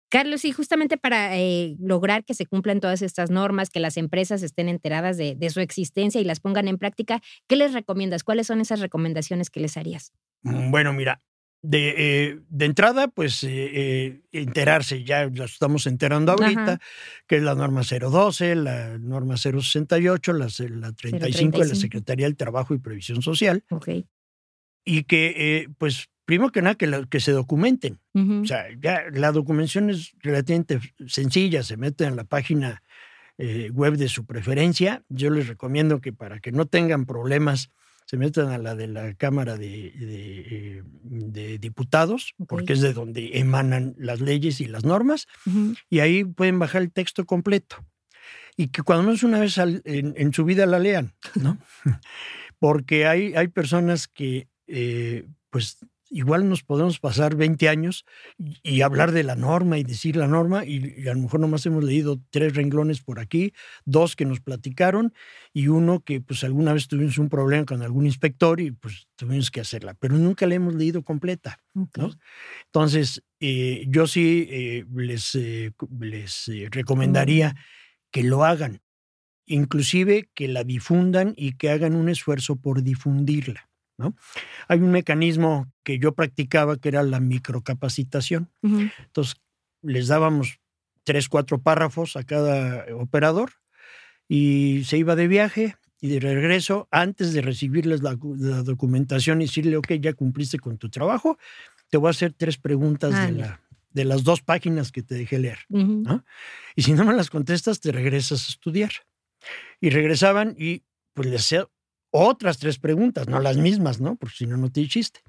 Carlos, 0.08 0.44
y 0.44 0.52
justamente 0.52 0.96
para 0.96 1.36
eh, 1.36 1.76
lograr 1.78 2.24
que 2.24 2.34
se 2.34 2.46
cumplan 2.46 2.80
todas 2.80 3.02
estas 3.02 3.30
normas, 3.30 3.70
que 3.70 3.80
las 3.80 3.96
empresas 3.96 4.42
estén 4.42 4.68
enteradas 4.68 5.16
de, 5.16 5.36
su 5.50 5.60
existencia 5.60 6.20
y 6.20 6.24
las 6.24 6.40
pongan 6.40 6.68
en 6.68 6.78
práctica, 6.78 7.20
¿qué 7.46 7.56
les 7.56 7.72
recomiendas? 7.72 8.24
¿Cuáles 8.24 8.46
son 8.46 8.60
esas 8.60 8.80
recomendaciones 8.80 9.50
que 9.50 9.60
les 9.60 9.76
harías? 9.76 10.12
Mm, 10.42 10.70
bueno, 10.70 10.92
mira, 10.92 11.20
de, 11.62 11.94
eh, 11.96 12.40
de 12.48 12.64
entrada, 12.64 13.08
pues 13.08 13.42
eh, 13.42 14.22
enterarse, 14.32 15.04
ya 15.04 15.26
lo 15.26 15.44
estamos 15.44 15.86
enterando 15.86 16.32
ahorita, 16.32 16.80
que 17.26 17.36
es 17.36 17.42
la 17.42 17.54
norma 17.54 17.82
012, 17.82 18.54
la 18.54 18.98
norma 18.98 19.36
068, 19.36 20.32
la, 20.32 20.48
la 20.70 20.92
35 20.92 21.58
de 21.58 21.68
la 21.68 21.74
Secretaría 21.74 22.26
del 22.26 22.36
Trabajo 22.36 22.74
y 22.74 22.78
Previsión 22.78 23.22
Social. 23.22 23.64
Okay. 23.70 24.06
Y 24.84 25.04
que, 25.04 25.68
pues, 25.76 26.08
primero 26.28 26.52
que 26.52 26.60
nada, 26.60 26.74
que, 26.74 27.06
que 27.08 27.20
se 27.20 27.32
documenten. 27.32 28.00
O 28.14 28.44
sea, 28.44 28.66
ya 28.78 29.04
la 29.10 29.32
documentación 29.32 29.88
es 29.88 30.12
relativamente 30.20 30.78
sencilla, 31.06 31.62
se 31.62 31.78
mete 31.78 32.04
en 32.04 32.16
la 32.16 32.24
página 32.24 32.82
eh, 33.38 33.70
web 33.72 33.96
de 33.96 34.10
su 34.10 34.26
preferencia. 34.26 35.02
Yo 35.08 35.30
les 35.30 35.48
recomiendo 35.48 36.02
que 36.02 36.12
para 36.12 36.38
que 36.38 36.52
no 36.52 36.66
tengan 36.66 37.06
problemas, 37.06 37.70
se 38.04 38.18
metan 38.18 38.50
a 38.50 38.58
la 38.58 38.74
de 38.74 38.88
la 38.88 39.14
Cámara 39.14 39.56
de, 39.56 40.82
de, 41.02 41.58
Diputados, 41.58 42.34
porque 42.46 42.74
es 42.74 42.82
de 42.82 42.92
donde 42.92 43.38
emanan 43.38 43.94
las 43.96 44.20
leyes 44.20 44.60
y 44.60 44.66
las 44.66 44.84
normas, 44.84 45.28
y 45.88 46.00
ahí 46.00 46.24
pueden 46.24 46.58
bajar 46.58 46.82
el 46.82 46.92
texto 46.92 47.24
completo. 47.24 47.76
Y 48.54 48.68
que 48.68 48.82
cuando 48.82 49.04
menos 49.04 49.22
una 49.22 49.38
vez 49.38 49.56
en, 49.56 50.32
su 50.34 50.44
vida 50.44 50.66
la 50.66 50.78
lean, 50.78 51.14
¿no? 51.36 51.56
porque 52.58 53.06
hay, 53.06 53.34
hay 53.34 53.48
personas 53.48 54.08
que, 54.08 54.48
eh, 54.66 55.24
pues, 55.48 55.78
igual 56.10 56.48
nos 56.48 56.62
podemos 56.62 56.98
pasar 56.98 57.36
20 57.36 57.68
años 57.68 58.04
y, 58.36 58.82
hablar 58.82 59.12
de 59.12 59.22
la 59.22 59.36
norma 59.36 59.78
y 59.78 59.84
decir 59.84 60.16
la 60.16 60.26
norma 60.26 60.64
y, 60.64 61.06
a 61.08 61.14
lo 61.14 61.20
mejor 61.20 61.40
nomás 61.40 61.66
hemos 61.66 61.84
leído 61.84 62.20
tres 62.30 62.54
renglones 62.54 63.00
por 63.00 63.20
aquí, 63.20 63.52
dos 63.84 64.16
que 64.16 64.24
nos 64.24 64.40
platicaron 64.40 65.12
y 65.52 65.68
uno 65.68 66.00
que 66.00 66.20
pues 66.20 66.44
alguna 66.44 66.72
vez 66.72 66.88
tuvimos 66.88 67.18
un 67.18 67.28
problema 67.28 67.64
con 67.64 67.82
algún 67.82 68.06
inspector 68.06 68.60
y 68.60 68.70
pues 68.70 69.08
tuvimos 69.16 69.50
que 69.50 69.60
hacerla, 69.60 69.94
pero 69.94 70.16
nunca 70.16 70.46
la 70.46 70.54
hemos 70.54 70.74
leído 70.74 71.02
completa. 71.02 71.58
Entonces, 72.66 73.22
eh, 73.40 73.84
yo 73.88 74.06
sí 74.06 74.48
eh, 74.50 74.84
les, 74.94 75.34
eh, 75.34 75.72
les 76.00 76.50
recomendaría 76.70 77.54
que 78.10 78.22
lo 78.22 78.44
hagan, 78.44 78.80
inclusive 79.46 80.30
que 80.34 80.48
la 80.48 80.64
difundan 80.64 81.34
y 81.36 81.56
que 81.56 81.70
hagan 81.70 81.94
un 81.94 82.08
esfuerzo 82.08 82.56
por 82.56 82.82
difundirla. 82.82 83.67
Hay 84.68 84.78
un 84.80 84.90
mecanismo 84.90 85.70
que 85.82 85.98
yo 85.98 86.14
practicaba 86.14 86.76
que 86.76 86.88
era 86.88 87.02
la 87.02 87.20
microcapacitación. 87.20 88.50
Entonces, 88.62 89.36
les 89.82 90.08
dábamos 90.08 90.60
tres, 91.04 91.28
cuatro 91.28 91.60
párrafos 91.60 92.16
a 92.16 92.24
cada 92.24 92.86
operador 92.94 93.52
y 94.28 94.84
se 94.84 94.98
iba 94.98 95.16
de 95.16 95.26
viaje 95.26 95.76
y 96.00 96.08
de 96.08 96.20
regreso, 96.20 96.86
antes 96.90 97.32
de 97.32 97.40
recibirles 97.40 98.02
la, 98.02 98.14
documentación 98.14 99.40
y 99.40 99.46
decirle, 99.46 99.76
ok, 99.76 99.94
ya 99.94 100.12
cumpliste 100.12 100.58
con 100.58 100.78
tu 100.78 100.90
trabajo, 100.90 101.38
te 101.90 101.96
voy 101.96 102.08
a 102.08 102.10
hacer 102.10 102.34
tres 102.34 102.56
preguntas 102.56 103.10
de, 103.10 103.32
la, 103.32 103.60
de, 103.90 104.04
las 104.04 104.22
dos 104.22 104.42
páginas 104.42 104.92
que 104.92 105.02
te 105.02 105.16
dejé 105.16 105.38
leer. 105.38 105.58
Y 106.76 106.82
si 106.82 106.92
no 106.92 107.04
me 107.04 107.14
las 107.14 107.30
contestas, 107.30 107.80
te 107.80 107.90
regresas 107.90 108.46
a 108.46 108.50
estudiar. 108.50 108.92
Y 109.80 109.90
regresaban 109.90 110.54
y 110.58 110.82
pues 111.14 111.28
les 111.28 111.44
otras 112.10 112.58
tres 112.58 112.78
preguntas, 112.78 113.28
no 113.28 113.40
las 113.40 113.56
mismas, 113.56 114.00
¿no? 114.00 114.16
Porque 114.16 114.36
si 114.36 114.46
no, 114.46 114.56
no 114.56 114.70
te 114.70 114.86
chiste. 114.86 115.20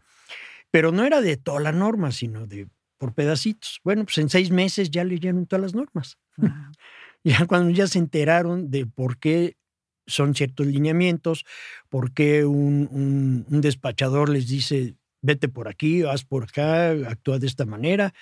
Pero 0.71 0.91
no 0.91 1.05
era 1.05 1.21
de 1.21 1.37
toda 1.37 1.59
la 1.59 1.71
norma, 1.71 2.11
sino 2.11 2.47
de 2.47 2.67
por 2.97 3.13
pedacitos. 3.13 3.79
Bueno, 3.83 4.03
pues 4.03 4.17
en 4.19 4.29
seis 4.29 4.51
meses 4.51 4.91
ya 4.91 5.03
leyeron 5.03 5.47
todas 5.47 5.61
las 5.61 5.73
normas. 5.73 6.17
ya 7.23 7.45
cuando 7.47 7.71
ya 7.71 7.87
se 7.87 7.97
enteraron 7.97 8.69
de 8.69 8.85
por 8.85 9.17
qué 9.17 9.55
son 10.05 10.35
ciertos 10.35 10.67
lineamientos, 10.67 11.45
por 11.89 12.13
qué 12.13 12.45
un, 12.45 13.45
despachador 13.49 14.29
les 14.29 14.47
dice, 14.47 14.95
vete 15.21 15.47
por 15.47 15.67
aquí, 15.67 16.03
haz 16.03 16.25
por 16.25 16.43
acá, 16.43 16.91
actúa 16.91 17.39
de 17.39 17.47
esta 17.47 17.65
manera, 17.65 18.13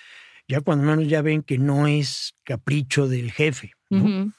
ya 0.46 0.60
cuando 0.60 0.84
menos 0.84 1.08
ya 1.08 1.22
ven 1.22 1.42
que 1.42 1.58
no 1.58 1.86
es 1.86 2.34
capricho 2.44 3.08
del 3.08 3.32
jefe. 3.32 3.72
¿no? 3.90 4.32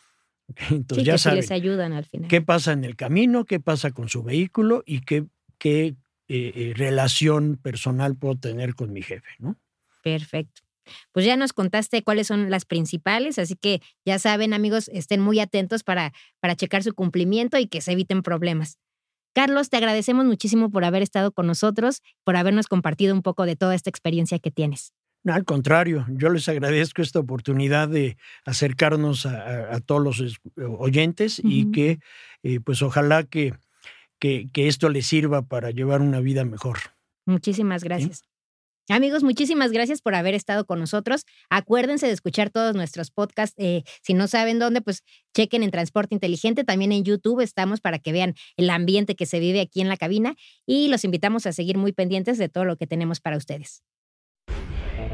Entonces 0.69 1.05
ya 1.05 1.17
saben 1.17 1.37
les 1.37 1.51
ayudan 1.51 1.93
al 1.93 2.05
final. 2.05 2.27
qué 2.29 2.41
pasa 2.41 2.71
en 2.71 2.83
el 2.83 2.95
camino, 2.95 3.45
qué 3.45 3.59
pasa 3.59 3.91
con 3.91 4.09
su 4.09 4.23
vehículo 4.23 4.83
y 4.85 5.01
qué, 5.01 5.25
qué 5.57 5.95
eh, 6.27 6.51
eh, 6.55 6.73
relación 6.75 7.57
personal 7.57 8.15
puedo 8.15 8.37
tener 8.37 8.75
con 8.75 8.93
mi 8.93 9.01
jefe, 9.01 9.29
¿no? 9.39 9.57
Perfecto. 10.03 10.61
Pues 11.11 11.25
ya 11.25 11.35
nos 11.35 11.53
contaste 11.53 12.03
cuáles 12.03 12.27
son 12.27 12.49
las 12.49 12.65
principales, 12.65 13.37
así 13.39 13.55
que 13.55 13.81
ya 14.05 14.17
saben, 14.19 14.53
amigos, 14.53 14.89
estén 14.93 15.21
muy 15.21 15.39
atentos 15.39 15.83
para, 15.83 16.13
para 16.39 16.55
checar 16.55 16.83
su 16.83 16.93
cumplimiento 16.93 17.57
y 17.57 17.67
que 17.67 17.81
se 17.81 17.91
eviten 17.91 18.23
problemas. 18.23 18.79
Carlos, 19.33 19.69
te 19.69 19.77
agradecemos 19.77 20.25
muchísimo 20.25 20.71
por 20.71 20.83
haber 20.83 21.03
estado 21.03 21.31
con 21.31 21.47
nosotros, 21.47 22.01
por 22.23 22.35
habernos 22.35 22.67
compartido 22.67 23.13
un 23.13 23.21
poco 23.21 23.45
de 23.45 23.55
toda 23.55 23.75
esta 23.75 23.89
experiencia 23.89 24.39
que 24.39 24.51
tienes. 24.51 24.93
Al 25.25 25.43
contrario, 25.43 26.05
yo 26.09 26.29
les 26.29 26.47
agradezco 26.47 27.01
esta 27.01 27.19
oportunidad 27.19 27.89
de 27.89 28.17
acercarnos 28.45 29.25
a, 29.25 29.79
todos 29.81 30.01
los 30.01 30.39
oyentes 30.55 31.41
y 31.43 31.71
que, 31.71 31.99
eh, 32.43 32.59
pues 32.61 32.81
ojalá 32.81 33.23
que, 33.23 33.53
que, 34.19 34.49
esto 34.55 34.89
les 34.89 35.07
sirva 35.07 35.41
para 35.41 35.71
llevar 35.71 36.01
una 36.01 36.21
vida 36.21 36.45
mejor. 36.45 36.77
Muchísimas 37.25 37.83
gracias. 37.83 38.23
Amigos, 38.91 39.21
muchísimas 39.21 39.71
gracias 39.71 40.01
por 40.01 40.15
haber 40.15 40.33
estado 40.33 40.65
con 40.65 40.79
nosotros. 40.79 41.25
Acuérdense 41.51 42.07
de 42.07 42.13
escuchar 42.13 42.49
todos 42.49 42.73
nuestros 42.73 43.11
podcasts. 43.11 43.55
Eh, 43.59 43.83
si 44.01 44.15
no 44.15 44.27
saben 44.27 44.57
dónde, 44.57 44.81
pues 44.81 45.03
chequen 45.35 45.61
en 45.61 45.69
Transporte 45.69 46.15
Inteligente. 46.15 46.63
También 46.63 46.91
en 46.91 47.03
YouTube 47.03 47.41
estamos 47.41 47.81
para 47.81 47.99
que 47.99 48.11
vean 48.11 48.33
el 48.57 48.69
ambiente 48.71 49.15
que 49.15 49.27
se 49.27 49.39
vive 49.39 49.61
aquí 49.61 49.81
en 49.81 49.89
la 49.89 49.97
cabina 49.97 50.33
y 50.65 50.87
los 50.87 51.03
invitamos 51.03 51.45
a 51.45 51.53
seguir 51.53 51.77
muy 51.77 51.91
pendientes 51.91 52.39
de 52.39 52.49
todo 52.49 52.65
lo 52.65 52.77
que 52.77 52.87
tenemos 52.87 53.19
para 53.19 53.37
ustedes. 53.37 53.83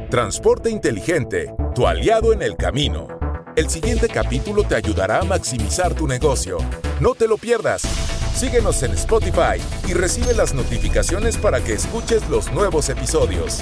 Transporte 0.10 0.70
inteligente, 0.70 1.52
tu 1.74 1.88
aliado 1.88 2.32
en 2.32 2.44
el 2.44 2.56
camino. 2.56 3.08
El 3.56 3.72
siguiente 3.72 4.08
capítulo 4.08 4.64
te 4.64 4.76
ayudará 4.76 5.22
a 5.22 5.24
maximizar 5.24 5.96
tu 5.96 6.08
negocio. 6.08 6.60
No 7.00 7.16
te 7.16 7.28
lo 7.28 7.38
pierdas. 7.38 7.82
Síguenos 8.36 8.84
en 8.84 8.92
Spotify 8.92 9.60
y 9.88 9.94
recibe 9.94 10.36
las 10.36 10.54
notificaciones 10.54 11.38
para 11.38 11.60
que 11.60 11.74
escuches 11.74 12.30
los 12.30 12.52
nuevos 12.52 12.88
episodios. 12.90 13.62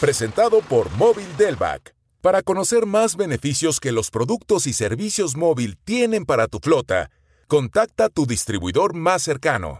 Presentado 0.00 0.62
por 0.62 0.90
Móvil 0.96 1.28
Delvac. 1.38 1.94
Para 2.20 2.42
conocer 2.42 2.86
más 2.86 3.16
beneficios 3.16 3.78
que 3.78 3.92
los 3.92 4.10
productos 4.10 4.66
y 4.66 4.72
servicios 4.72 5.36
móvil 5.36 5.78
tienen 5.84 6.26
para 6.26 6.48
tu 6.48 6.58
flota, 6.58 7.12
contacta 7.46 8.06
a 8.06 8.08
tu 8.08 8.26
distribuidor 8.26 8.94
más 8.94 9.22
cercano. 9.22 9.78